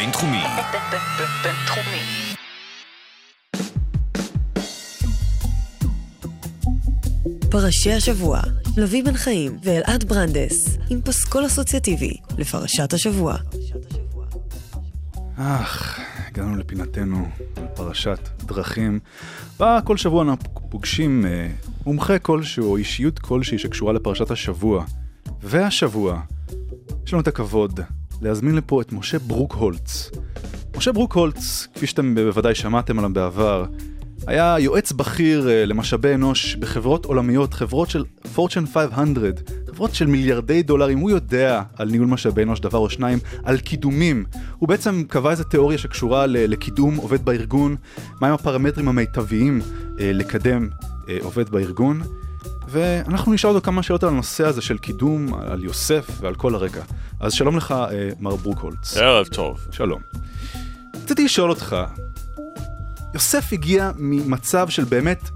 בינתחומי. 0.00 0.42
פרשי 7.50 7.92
השבוע, 7.92 8.40
לביא 8.76 9.04
בן 9.04 9.14
חיים 9.14 9.58
ואלעד 9.64 10.04
ברנדס, 10.04 10.78
עם 10.90 11.00
פסקול 11.02 11.46
אסוציאטיבי 11.46 12.16
לפרשת 12.38 12.92
השבוע. 12.92 13.36
אך, 15.36 16.00
הגענו 16.28 16.56
לפינתנו 16.56 17.28
על 17.56 17.66
פרשת 17.74 18.28
דרכים. 18.38 19.00
בה 19.58 19.78
כל 19.84 19.96
שבוע 19.96 20.22
אנחנו 20.22 20.70
פוגשים 20.70 21.26
אה, 21.26 21.48
מומחה 21.86 22.18
כלשהו 22.18 22.70
או 22.70 22.76
אישיות 22.76 23.18
כלשהי 23.18 23.58
שקשורה 23.58 23.92
לפרשת 23.92 24.30
השבוע. 24.30 24.84
והשבוע, 25.42 26.20
יש 27.06 27.12
לנו 27.12 27.22
את 27.22 27.28
הכבוד 27.28 27.80
להזמין 28.22 28.54
לפה 28.54 28.80
את 28.80 28.92
משה 28.92 29.18
ברוקהולץ. 29.18 30.10
משה 30.76 30.92
ברוקהולץ, 30.92 31.66
כפי 31.74 31.86
שאתם 31.86 32.14
בוודאי 32.14 32.54
שמעתם 32.54 32.98
עליו 32.98 33.12
בעבר, 33.12 33.64
היה 34.26 34.56
יועץ 34.58 34.92
בכיר 34.92 35.48
אה, 35.48 35.64
למשאבי 35.64 36.14
אנוש 36.14 36.56
בחברות 36.56 37.04
עולמיות, 37.04 37.54
חברות 37.54 37.90
של 37.90 38.04
Fortune 38.36 38.66
500, 38.74 39.50
חברות 39.70 39.94
של 39.94 40.06
מיליארדי 40.06 40.62
דולרים, 40.62 40.98
הוא 40.98 41.10
יודע 41.10 41.62
על 41.76 41.90
ניהול 41.90 42.06
משאבי 42.06 42.42
אנוש 42.42 42.60
דבר 42.60 42.78
או 42.78 42.90
שניים, 42.90 43.18
על 43.44 43.58
קידומים. 43.58 44.24
הוא 44.58 44.68
בעצם 44.68 45.02
קבע 45.08 45.30
איזו 45.30 45.44
תיאוריה 45.44 45.78
שקשורה 45.78 46.26
לקידום 46.26 46.96
עובד 46.96 47.24
בארגון, 47.24 47.76
מהם 48.20 48.32
הפרמטרים 48.32 48.88
המיטביים 48.88 49.60
אה, 50.00 50.12
לקדם 50.12 50.68
אה, 51.08 51.18
עובד 51.22 51.48
בארגון. 51.48 52.02
ואנחנו 52.70 53.32
נשאל 53.32 53.50
אותו 53.50 53.60
כמה 53.60 53.82
שאלות 53.82 54.02
על 54.02 54.08
הנושא 54.08 54.46
הזה 54.46 54.62
של 54.62 54.78
קידום, 54.78 55.34
על 55.34 55.64
יוסף 55.64 56.06
ועל 56.20 56.34
כל 56.34 56.54
הרקע. 56.54 56.82
אז 57.20 57.32
שלום 57.32 57.56
לך, 57.56 57.72
אה, 57.72 58.10
מר 58.20 58.36
ברוקהולץ. 58.36 58.96
ערב 58.96 59.26
טוב. 59.26 59.66
שלום. 59.70 60.00
רציתי 61.04 61.24
לשאול 61.24 61.50
אותך, 61.50 61.76
יוסף 63.14 63.52
הגיע 63.52 63.90
ממצב 63.96 64.68
של 64.68 64.84
באמת 64.84 65.30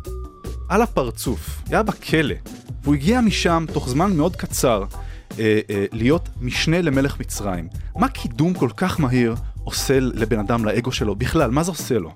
על 0.68 0.82
הפרצוף, 0.82 1.62
היה 1.66 1.82
בכלא, 1.82 2.34
והוא 2.82 2.94
הגיע 2.94 3.20
משם 3.20 3.64
תוך 3.72 3.88
זמן 3.88 4.16
מאוד 4.16 4.36
קצר 4.36 4.84
אה, 5.38 5.60
אה, 5.70 5.84
להיות 5.92 6.28
משנה 6.40 6.82
למלך 6.82 7.20
מצרים. 7.20 7.68
מה 7.96 8.08
קידום 8.08 8.54
כל 8.54 8.70
כך 8.76 9.00
מהיר 9.00 9.34
עושה 9.64 10.00
לבן 10.00 10.38
אדם, 10.38 10.64
לאגו 10.64 10.92
שלו? 10.92 11.14
בכלל, 11.14 11.50
מה 11.50 11.62
זה 11.62 11.70
עושה 11.70 11.98
לו? 11.98 12.10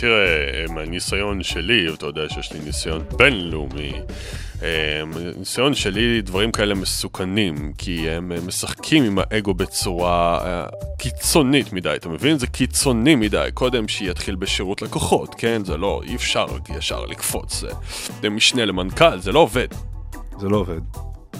תראה, 0.00 0.64
מהניסיון 0.68 1.42
שלי, 1.42 1.94
אתה 1.94 2.06
יודע 2.06 2.28
שיש 2.28 2.52
לי 2.52 2.58
ניסיון 2.64 3.04
בינלאומי, 3.16 3.92
אה, 4.62 5.02
ניסיון 5.38 5.74
שלי, 5.74 6.22
דברים 6.22 6.52
כאלה 6.52 6.74
מסוכנים, 6.74 7.72
כי 7.78 8.10
הם 8.10 8.32
אה, 8.32 8.36
משחקים 8.46 9.04
עם 9.04 9.18
האגו 9.18 9.54
בצורה 9.54 10.40
אה, 10.44 10.66
קיצונית 10.98 11.72
מדי, 11.72 11.94
אתה 11.96 12.08
מבין? 12.08 12.38
זה 12.38 12.46
קיצוני 12.46 13.14
מדי. 13.14 13.48
קודם 13.54 13.88
שיתחיל 13.88 14.34
בשירות 14.34 14.82
לקוחות, 14.82 15.34
כן? 15.38 15.64
זה 15.64 15.76
לא, 15.76 16.00
אי 16.04 16.14
אפשר 16.14 16.46
ישר 16.78 17.04
לקפוץ. 17.06 17.64
זה 18.22 18.30
משנה 18.30 18.64
למנכ"ל, 18.64 19.18
זה 19.18 19.32
לא 19.32 19.38
עובד. 19.38 19.68
זה 20.40 20.48
לא 20.48 20.56
עובד. 20.56 20.80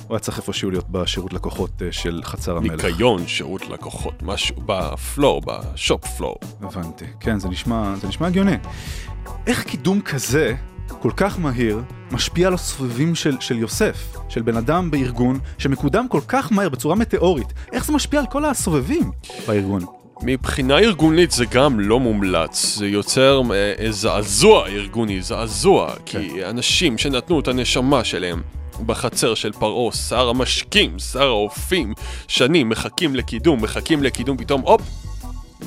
הוא 0.09 0.15
היה 0.15 0.21
צריך 0.21 0.39
איפשהו 0.39 0.71
להיות 0.71 0.89
בשירות 0.91 1.33
לקוחות 1.33 1.83
אה, 1.83 1.93
של 1.93 2.21
חצר 2.25 2.57
המלך. 2.57 2.85
ניקיון, 2.85 3.27
שירות 3.27 3.69
לקוחות, 3.69 4.23
משהו 4.23 4.57
בפלואו, 4.67 5.41
בשופ 5.41 6.07
פלואו. 6.07 6.39
הבנתי. 6.63 7.05
כן, 7.21 7.39
זה 7.39 7.49
נשמע, 7.49 7.95
זה 8.01 8.09
נשמע 8.09 8.27
הגיוני. 8.27 8.57
איך 9.47 9.65
קידום 9.65 10.01
כזה, 10.01 10.55
כל 11.01 11.11
כך 11.17 11.39
מהיר, 11.39 11.83
משפיע 12.11 12.49
על 12.49 12.55
הסובבים 12.55 13.15
של, 13.15 13.37
של 13.41 13.59
יוסף, 13.59 14.17
של 14.29 14.43
בן 14.43 14.57
אדם 14.57 14.91
בארגון, 14.91 15.39
שמקודם 15.59 16.09
כל 16.09 16.21
כך 16.29 16.53
מהר, 16.53 16.69
בצורה 16.69 16.95
מטאורית? 16.95 17.53
איך 17.73 17.85
זה 17.85 17.93
משפיע 17.93 18.21
על 18.21 18.27
כל 18.27 18.45
הסובבים 18.45 19.11
בארגון? 19.47 19.83
מבחינה 20.23 20.79
ארגונית 20.79 21.31
זה 21.31 21.45
גם 21.45 21.81
לא 21.81 22.01
מומלץ, 22.01 22.77
זה 22.77 22.87
יוצר 22.87 23.43
אה, 23.55 23.93
זעזוע 23.93 24.69
ארגוני, 24.69 25.23
זעזוע, 25.23 25.93
כי 26.07 26.45
אנשים 26.45 26.99
שנתנו 26.99 27.41
את 27.41 27.49
הנשמה 27.49 28.05
שלהם 28.05 28.43
בחצר 28.87 29.35
של 29.35 29.53
פרעה, 29.53 29.93
שר 29.93 30.29
המשקים, 30.29 30.99
שר 30.99 31.27
האופים, 31.27 31.95
שנים 32.29 32.69
מחכים 32.69 33.17
לקידום, 33.17 33.63
מחכים 33.63 34.03
לקידום, 34.03 34.37
פתאום 34.37 34.61
הופ, 34.61 34.83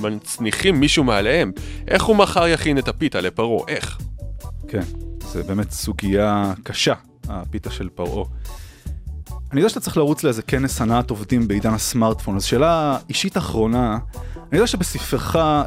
מצניחים 0.01 0.79
מישהו 0.79 1.03
מעליהם. 1.03 1.51
איך 1.87 2.03
הוא 2.03 2.15
מחר 2.15 2.47
יכין 2.47 2.77
את 2.77 2.87
הפיתה 2.87 3.21
לפרעה? 3.21 3.63
איך? 3.67 3.97
כן, 4.67 4.83
זה 5.19 5.43
באמת 5.43 5.71
סוגיה 5.71 6.53
קשה, 6.63 6.93
הפיתה 7.29 7.71
של 7.71 7.89
פרעה. 7.89 8.25
אני 9.51 9.59
יודע 9.59 9.69
שאתה 9.69 9.79
צריך 9.79 9.97
לרוץ 9.97 10.23
לאיזה 10.23 10.41
כנס 10.41 10.81
הנעת 10.81 11.09
עובדים 11.09 11.47
בעידן 11.47 11.73
הסמארטפון, 11.73 12.35
אז 12.35 12.43
שאלה 12.43 12.97
אישית 13.09 13.37
אחרונה, 13.37 13.97
אני 14.35 14.57
יודע 14.57 14.67
שבספרך 14.67 15.35
אה, 15.35 15.63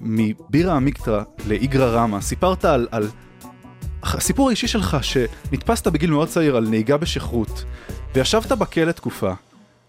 מבירה 0.00 0.76
עמיקתא 0.76 1.22
לאיגרא 1.46 1.86
רמא, 1.86 2.20
סיפרת 2.20 2.64
על, 2.64 2.88
על 2.90 3.08
הסיפור 4.02 4.48
האישי 4.48 4.68
שלך, 4.68 4.96
שנתפסת 5.02 5.88
בגיל 5.88 6.10
מאוד 6.10 6.28
צעיר 6.28 6.56
על 6.56 6.68
נהיגה 6.68 6.96
בשכרות, 6.96 7.64
וישבת 8.14 8.52
בכלא 8.52 8.92
תקופה, 8.92 9.32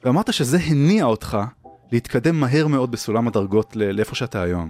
ואמרת 0.03 0.33
שזה 0.33 0.57
הניע 0.57 1.05
אותך 1.05 1.37
להתקדם 1.91 2.39
מהר 2.39 2.67
מאוד 2.67 2.91
בסולם 2.91 3.27
הדרגות 3.27 3.75
לאיפה 3.75 4.15
שאתה 4.15 4.41
היום. 4.41 4.69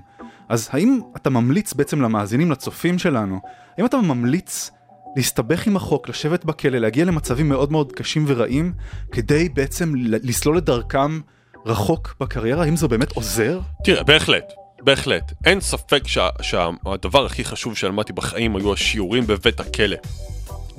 אז 0.49 0.69
האם 0.71 0.99
אתה 1.15 1.29
ממליץ 1.29 1.73
בעצם 1.73 2.01
למאזינים, 2.01 2.51
לצופים 2.51 2.99
שלנו, 2.99 3.39
האם 3.77 3.85
אתה 3.85 3.97
ממליץ 3.97 4.71
להסתבך 5.15 5.67
עם 5.67 5.75
החוק, 5.75 6.09
לשבת 6.09 6.45
בכלא, 6.45 6.77
להגיע 6.77 7.05
למצבים 7.05 7.49
מאוד 7.49 7.71
מאוד 7.71 7.91
קשים 7.91 8.23
ורעים, 8.27 8.73
כדי 9.11 9.49
בעצם 9.49 9.93
לסלול 9.95 10.57
את 10.57 10.65
דרכם 10.65 11.19
רחוק 11.65 12.15
בקריירה? 12.19 12.63
האם 12.63 12.75
זה 12.75 12.87
באמת 12.87 13.11
עוזר? 13.11 13.59
תראה, 13.83 14.03
בהחלט, 14.03 14.53
בהחלט. 14.83 15.33
אין 15.45 15.61
ספק 15.61 16.07
שה- 16.07 16.29
שהדבר 16.41 17.25
הכי 17.25 17.43
חשוב 17.45 17.77
שלמדתי 17.77 18.13
בחיים 18.13 18.55
היו 18.55 18.73
השיעורים 18.73 19.27
בבית 19.27 19.59
הכלא. 19.59 19.97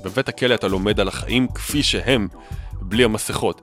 בבית 0.05 0.29
הכלא 0.29 0.55
אתה 0.55 0.69
לומד 0.69 1.01
על 1.01 1.09
החיים 1.09 1.49
כפי 1.55 1.83
שהם, 1.83 2.29
בלי 2.73 3.05
המסכות. 3.05 3.61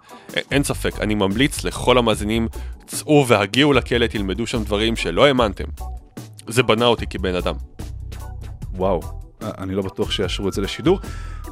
אין 0.52 0.64
ספק, 0.64 1.00
אני 1.00 1.16
ממליץ 1.16 1.64
לכל 1.64 1.98
המאזינים, 1.98 2.48
צאו 2.88 3.26
והגיעו 3.28 3.74
לכלא, 3.74 4.08
תלמדו 4.08 4.48
שם 4.48 4.64
דברים 4.64 4.96
שלא 4.96 5.26
האמנתם. 5.26 5.64
זה 6.48 6.64
בנה 6.64 6.86
אותי 6.86 7.08
כבן 7.08 7.36
אדם. 7.36 7.56
וואו, 8.76 9.02
אני 9.42 9.76
לא 9.76 9.82
בטוח 9.82 10.12
שיאשרו 10.12 10.48
את 10.48 10.54
זה 10.54 10.62
לשידור. 10.62 11.00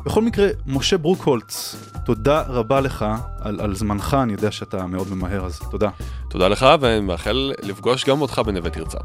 בכל 0.05 0.21
מקרה, 0.21 0.47
משה 0.67 0.97
ברוקהולץ, 0.97 1.75
תודה 2.05 2.41
רבה 2.41 2.81
לך 2.81 3.05
על, 3.39 3.59
על 3.59 3.75
זמנך, 3.75 4.17
אני 4.23 4.33
יודע 4.33 4.51
שאתה 4.51 4.85
מאוד 4.85 5.13
ממהר, 5.13 5.45
אז 5.45 5.59
תודה. 5.71 5.89
תודה 6.29 6.47
לך, 6.47 6.65
ואני 6.79 6.99
מאחל 6.99 7.51
לפגוש 7.63 8.05
גם 8.05 8.21
אותך 8.21 8.41
בנווה 8.45 8.69
תרצה. 8.69 8.97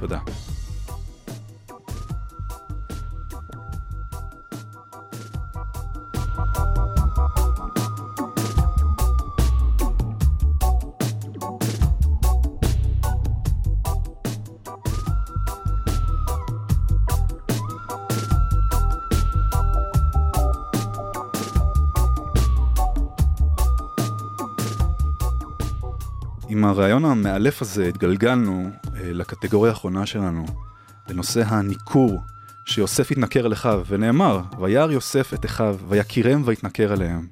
תודה. 0.00 0.18
עם 26.70 26.76
הרעיון 26.76 27.04
המאלף 27.04 27.62
הזה 27.62 27.88
התגלגלנו 27.88 28.70
אה, 28.94 29.12
לקטגוריה 29.12 29.72
האחרונה 29.72 30.06
שלנו, 30.06 30.46
לנושא 31.08 31.42
הניכור, 31.46 32.20
שיוסף 32.64 33.10
התנכר 33.10 33.46
אל 33.46 33.52
אחיו, 33.52 33.82
ונאמר, 33.88 34.40
וירא 34.60 34.92
יוסף 34.92 35.34
את 35.34 35.44
אחיו, 35.44 35.76
ויקירם 35.88 36.42
ויתנכר 36.44 36.92
אליהם. 36.92 37.26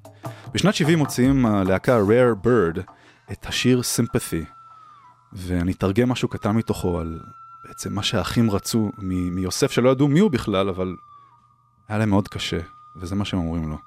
בשנת 0.54 0.74
70 0.74 0.98
מוציאים 0.98 1.46
הלהקה 1.46 1.98
Rare 2.00 2.46
Bird 2.46 2.80
את 3.32 3.46
השיר 3.46 3.80
Sympathy, 3.80 4.44
ואני 5.32 5.72
אתרגם 5.72 6.08
משהו 6.08 6.28
קטן 6.28 6.50
מתוכו 6.50 7.00
על 7.00 7.20
בעצם 7.64 7.94
מה 7.94 8.02
שהאחים 8.02 8.50
רצו 8.50 8.90
מ- 8.98 9.34
מיוסף, 9.34 9.70
שלא 9.70 9.90
ידעו 9.90 10.08
מי 10.08 10.20
הוא 10.20 10.30
בכלל, 10.30 10.68
אבל 10.68 10.96
היה 11.88 11.98
להם 11.98 12.10
מאוד 12.10 12.28
קשה, 12.28 12.60
וזה 12.96 13.14
מה 13.14 13.24
שהם 13.24 13.40
אומרים 13.40 13.70
לו. 13.70 13.78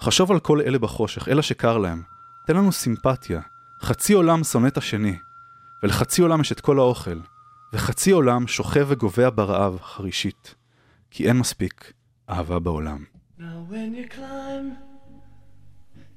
חשוב 0.00 0.32
על 0.32 0.40
כל 0.40 0.60
אלה 0.60 0.78
בחושך, 0.78 1.28
אלה 1.28 1.42
שקר 1.42 1.78
להם. 1.78 2.02
תן 2.46 2.56
לנו 2.56 2.72
סימפתיה. 2.72 3.40
חצי 3.80 4.12
עולם 4.12 4.44
שונא 4.44 4.68
את 4.68 4.76
השני, 4.76 5.16
ולחצי 5.82 6.22
עולם 6.22 6.40
יש 6.40 6.52
את 6.52 6.60
כל 6.60 6.78
האוכל, 6.78 7.20
וחצי 7.72 8.10
עולם 8.10 8.46
שוכב 8.46 8.86
וגובע 8.88 9.30
ברעב 9.34 9.78
חרישית, 9.82 10.54
כי 11.10 11.28
אין 11.28 11.36
מספיק 11.36 11.92
אהבה 12.30 12.58
בעולם. 12.58 13.04
Now 13.38 13.42
when 13.70 13.94
you 13.94 14.08
climb 14.08 14.76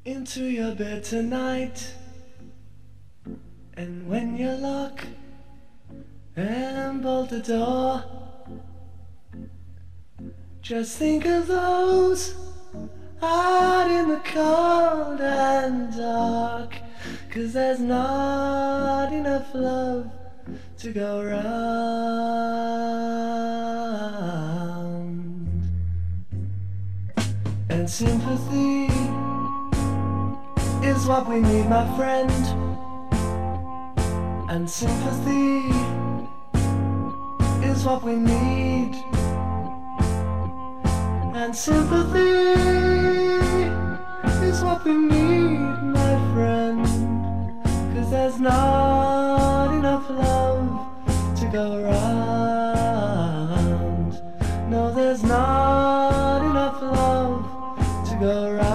into 0.05 0.43
your 0.57 0.73
bed 0.75 1.03
tonight, 1.03 1.79
and 3.77 4.07
when 4.11 4.37
you 4.37 4.51
lock 4.69 4.97
and 6.35 7.03
bolt 7.03 7.29
the 7.29 7.43
door, 7.55 8.03
just 10.61 10.91
think 10.97 11.25
of 11.25 11.47
those 11.47 12.21
out 13.21 13.89
in 13.91 14.05
the 14.13 14.21
dark, 14.33 14.48
cause 17.29 17.53
there's 17.53 17.79
not 17.79 19.13
enough 19.13 19.53
love 19.53 20.09
to 20.77 20.91
go 20.91 21.23
round. 21.23 21.59
And 27.69 27.87
sympathy 27.89 28.87
is 30.87 31.05
what 31.05 31.29
we 31.29 31.39
need, 31.39 31.69
my 31.69 31.85
friend. 31.95 32.31
And 34.49 34.67
sympathy 34.67 35.69
is 37.63 37.85
what 37.85 38.03
we 38.03 38.15
need. 38.15 38.95
And 41.35 41.55
sympathy 41.55 42.49
is 44.49 44.63
what 44.63 44.83
we 44.83 44.93
need, 44.97 45.18
there's 48.39 48.53
not 48.53 49.73
enough 49.73 50.09
love 50.09 50.87
to 51.37 51.45
go 51.51 51.75
around. 51.83 53.01
No, 54.69 54.93
there's 54.93 55.23
not 55.23 56.41
enough 56.49 56.81
love 56.81 57.43
to 58.07 58.15
go 58.15 58.45
around. 58.45 58.69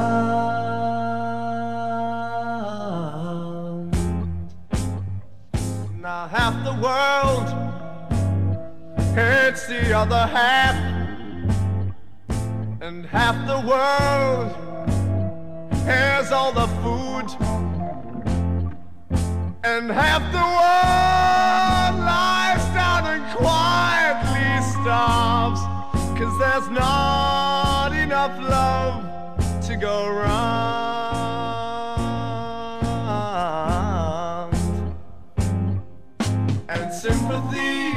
Now 6.03 6.29
half 6.29 6.63
the 6.65 6.75
world 6.83 7.49
hates 9.15 9.67
the 9.67 9.97
other 9.97 10.27
half, 10.27 10.77
and 12.83 13.07
half 13.07 13.47
the 13.47 13.61
world 13.67 14.53
has 15.87 16.33
all 16.33 16.53
the 16.53 16.67
food, 16.83 17.31
and 19.65 19.91
half 19.91 20.21
the 20.31 20.37
world 20.37 22.05
lies 22.05 22.65
down 22.75 23.07
and 23.07 23.25
quietly 23.35 24.61
starves, 24.73 25.61
cause 26.19 26.39
there's 26.39 26.69
not 26.69 27.93
enough 27.93 28.39
love 28.43 29.03
to 29.67 29.77
go 29.77 30.07
round. 30.07 31.25
And 36.69 36.93
sympathy 36.93 37.95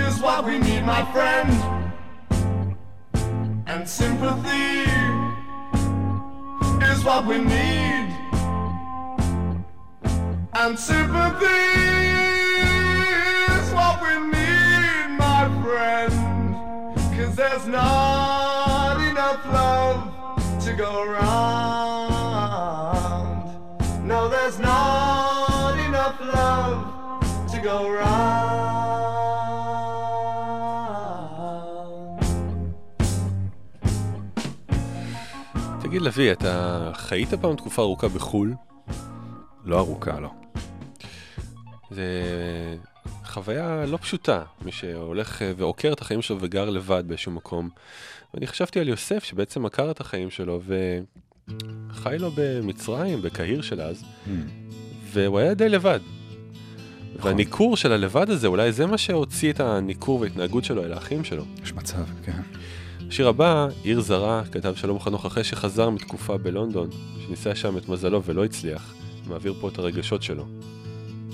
is 0.00 0.20
what 0.20 0.44
we 0.44 0.58
need, 0.60 0.84
my 0.84 1.04
friend. 1.12 1.50
And 3.66 3.88
sympathy 3.88 4.84
is 6.86 7.04
what 7.04 7.26
we 7.26 7.38
need. 7.38 8.03
And 10.56 10.78
sympathy 10.78 11.62
is 13.58 13.66
what 13.76 13.94
we 14.04 14.14
need, 14.34 15.08
my 15.24 15.42
friend. 15.62 16.14
Cause 17.16 17.34
there's 17.34 17.66
not 17.66 18.96
enough 19.10 19.42
love 19.60 20.00
to 20.64 20.70
go 20.74 20.90
around. 21.02 22.44
No, 24.06 24.28
there's 24.28 24.58
not 24.60 25.74
enough 25.88 26.16
love 26.20 26.78
to 27.52 27.58
go 27.60 27.76
around. 27.90 28.64
תגיד, 35.80 36.02
לביא, 36.02 36.32
אתה 36.32 36.90
חיית 36.94 37.34
פעם 37.34 37.56
תקופה 37.56 37.82
ארוכה 37.82 38.08
בחו"ל? 38.08 38.54
לא 39.64 39.78
ארוכה, 39.78 40.20
לא. 40.20 40.43
זה 41.94 42.12
חוויה 43.24 43.86
לא 43.86 43.96
פשוטה, 43.96 44.42
מי 44.62 44.72
שהולך 44.72 45.42
אה, 45.42 45.52
ועוקר 45.56 45.92
את 45.92 46.00
החיים 46.00 46.22
שלו 46.22 46.36
וגר 46.40 46.70
לבד 46.70 47.04
באיזשהו 47.06 47.32
מקום. 47.32 47.68
ואני 48.34 48.46
חשבתי 48.46 48.80
על 48.80 48.88
יוסף, 48.88 49.24
שבעצם 49.24 49.66
עקר 49.66 49.90
את 49.90 50.00
החיים 50.00 50.30
שלו 50.30 50.60
וחי 51.90 52.16
לו 52.18 52.30
במצרים, 52.34 53.22
בקהיר 53.22 53.62
של 53.62 53.80
אז, 53.80 54.04
והוא 55.12 55.38
היה 55.38 55.54
די 55.54 55.68
לבד. 55.68 56.00
והניכור 57.22 57.76
של 57.76 57.92
הלבד 57.92 58.30
הזה, 58.30 58.46
אולי 58.46 58.72
זה 58.72 58.86
מה 58.86 58.98
שהוציא 58.98 59.52
את 59.52 59.60
הניכור 59.60 60.20
וההתנהגות 60.20 60.64
שלו 60.64 60.84
אל 60.84 60.92
האחים 60.92 61.24
שלו. 61.24 61.44
יש 61.62 61.72
מצב, 61.72 62.04
כן. 62.24 62.42
השיר 63.08 63.28
הבא, 63.28 63.68
עיר 63.82 64.00
זרה, 64.00 64.42
כתב 64.52 64.74
שלום 64.76 65.00
חנוך 65.00 65.26
אחרי 65.26 65.44
שחזר 65.44 65.90
מתקופה 65.90 66.36
בלונדון, 66.36 66.88
שניסה 67.26 67.54
שם 67.54 67.76
את 67.78 67.88
מזלו 67.88 68.22
ולא 68.22 68.44
הצליח, 68.44 68.94
מעביר 69.26 69.54
פה 69.60 69.68
את 69.68 69.78
הרגשות 69.78 70.22
שלו. 70.22 70.46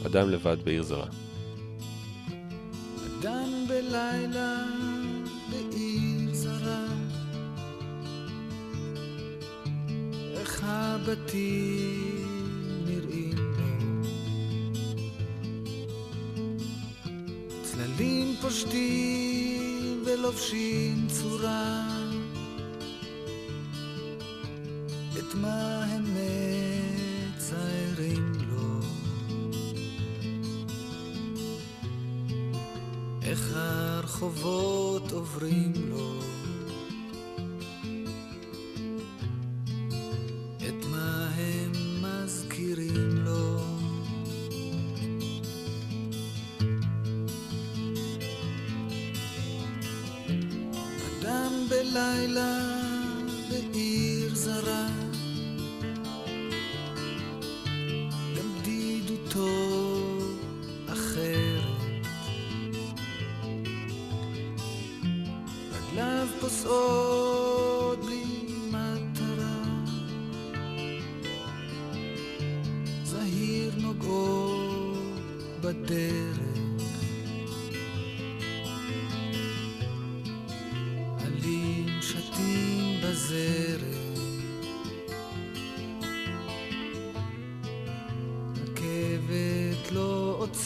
אדם 0.06 0.30
לבד 0.30 0.56
בעיר 0.64 0.82
זרה. 0.82 1.06
אדם 3.06 3.64
בלילה 3.68 4.64
בעיר 5.50 6.34
זרה. 6.34 6.86
איך 10.32 10.60
הבתים 10.64 12.26
נראים 12.86 13.36
לו 13.36 14.02
צללים 17.62 18.34
פושטים 18.40 20.02
ולובשים 20.06 21.06
צורה. 21.08 21.86
את 25.18 25.34
מה 25.34 25.84
הם 25.84 26.04
מציירים? 27.34 28.32
לו 28.48 28.49
איך 33.30 33.52
הרחובות 33.54 35.12
עוברים 35.12 35.72
לו 35.88 36.29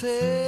לא 0.05 0.44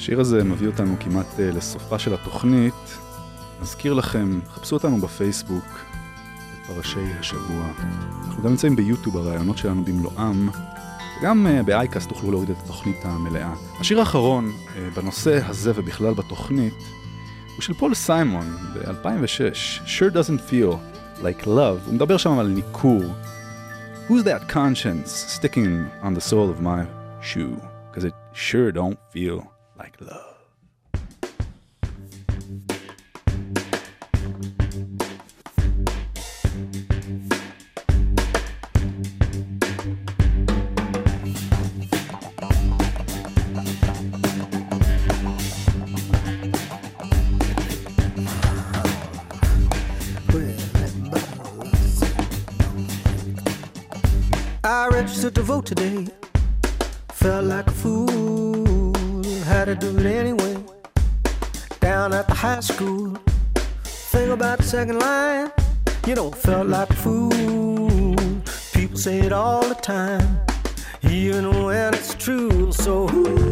השיר 0.00 0.20
הזה 0.20 0.44
מביא 0.44 0.66
אותנו 0.66 0.96
כמעט 1.00 1.40
אה, 1.40 1.50
לסופה 1.50 1.98
של 1.98 2.14
התוכנית. 2.14 2.98
נזכיר 3.62 3.92
לכם, 3.92 4.40
חפשו 4.52 4.76
אותנו 4.76 4.98
בפייסבוק, 4.98 5.64
בפרשי 6.62 7.00
השבוע. 7.18 7.66
אנחנו 8.26 8.42
גם 8.42 8.50
נמצאים 8.50 8.76
ביוטיוב, 8.76 9.16
הרעיונות 9.16 9.58
שלנו 9.58 9.84
במלואם, 9.84 10.48
וגם 11.18 11.46
אה, 11.46 11.62
באייקאסט 11.62 12.08
תוכלו 12.08 12.30
להוריד 12.30 12.50
את 12.50 12.56
התוכנית 12.64 12.96
המלאה. 13.04 13.54
השיר 13.80 14.00
האחרון 14.00 14.52
אה, 14.76 14.88
בנושא 14.94 15.40
הזה 15.46 15.72
ובכלל 15.74 16.14
בתוכנית, 16.14 16.74
הוא 17.54 17.62
של 17.62 17.74
פול 17.74 17.94
סיימון 17.94 18.56
ב-2006, 18.74 19.86
Sure 19.86 20.14
doesn't 20.14 20.50
feel 20.50 20.74
like 21.22 21.46
love. 21.46 21.86
הוא 21.86 21.94
מדבר 21.94 22.16
שם 22.16 22.38
על 22.38 22.46
ניכור. 22.46 23.02
Who's 24.08 24.24
that 24.24 24.52
conscience 24.54 25.36
sticking 25.38 26.04
on 26.04 26.14
the 26.14 26.30
sole 26.30 26.50
of 26.50 26.62
my 26.62 26.84
shoe? 27.22 27.56
Because 27.90 28.04
it 28.04 28.14
sure 28.32 28.72
don't 28.72 28.98
feel 29.12 29.49
like 29.80 29.98
love. 30.02 30.36
I 54.62 54.88
registered 54.88 55.34
to 55.36 55.42
vote 55.42 55.64
today. 55.64 56.06
Felt 57.12 57.46
like 57.46 57.66
a 57.66 57.70
fool. 57.70 58.29
To 59.70 59.76
do 59.76 59.96
it 59.98 60.06
anyway. 60.06 60.56
Down 61.78 62.12
at 62.12 62.26
the 62.26 62.34
high 62.34 62.58
school. 62.58 63.14
Think 63.84 64.32
about 64.32 64.58
the 64.58 64.64
second 64.64 64.98
line. 64.98 65.52
You 66.08 66.16
don't 66.16 66.34
felt 66.34 66.66
like 66.66 66.90
a 66.90 66.94
fool. 66.94 68.16
People 68.74 68.98
say 68.98 69.20
it 69.20 69.32
all 69.32 69.62
the 69.62 69.76
time. 69.76 70.40
Even 71.04 71.62
when 71.62 71.94
it's 71.94 72.16
true. 72.16 72.72
So 72.72 73.06
who's 73.06 73.49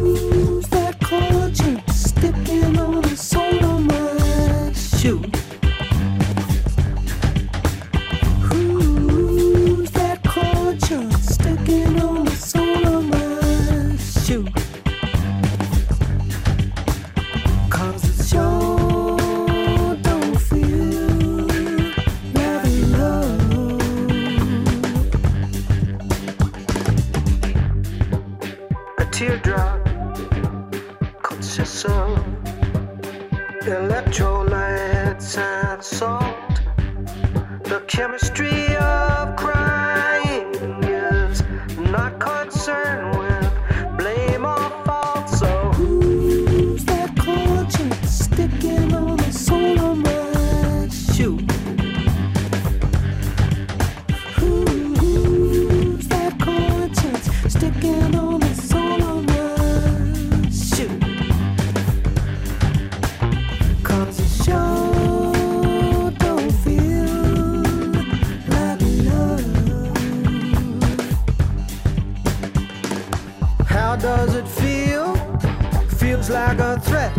Like 76.27 76.59
a 76.59 76.79
threat, 76.81 77.11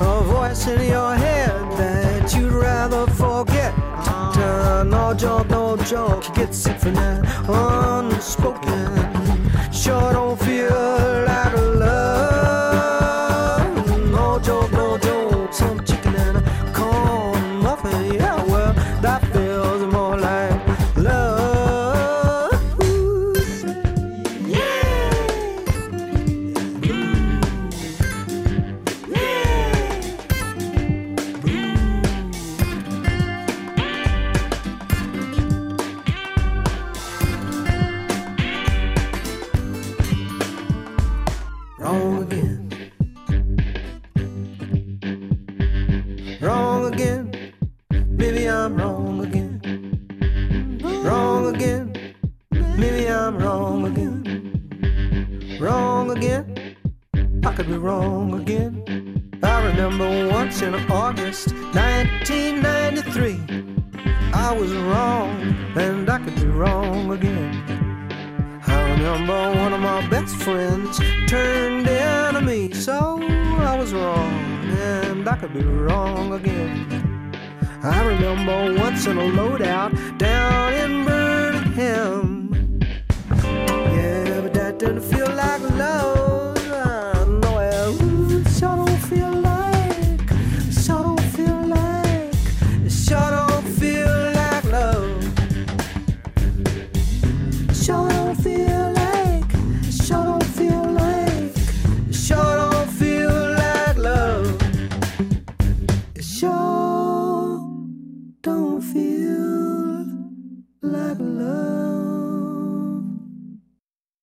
a 0.00 0.22
voice 0.24 0.66
in 0.66 0.86
your 0.86 1.14
head 1.14 1.50
that 1.78 2.34
you'd 2.34 2.52
rather 2.52 3.06
forget. 3.12 3.72
Uh, 3.78 4.84
no 4.86 5.14
joke, 5.14 5.48
no 5.48 5.76
joke, 5.78 6.34
get 6.34 6.54
sick 6.54 6.76
from 6.78 6.94
that 6.94 7.24
unspoken. 7.48 8.92
Sure 9.72 10.12
don't 10.12 10.38
feel 10.40 11.17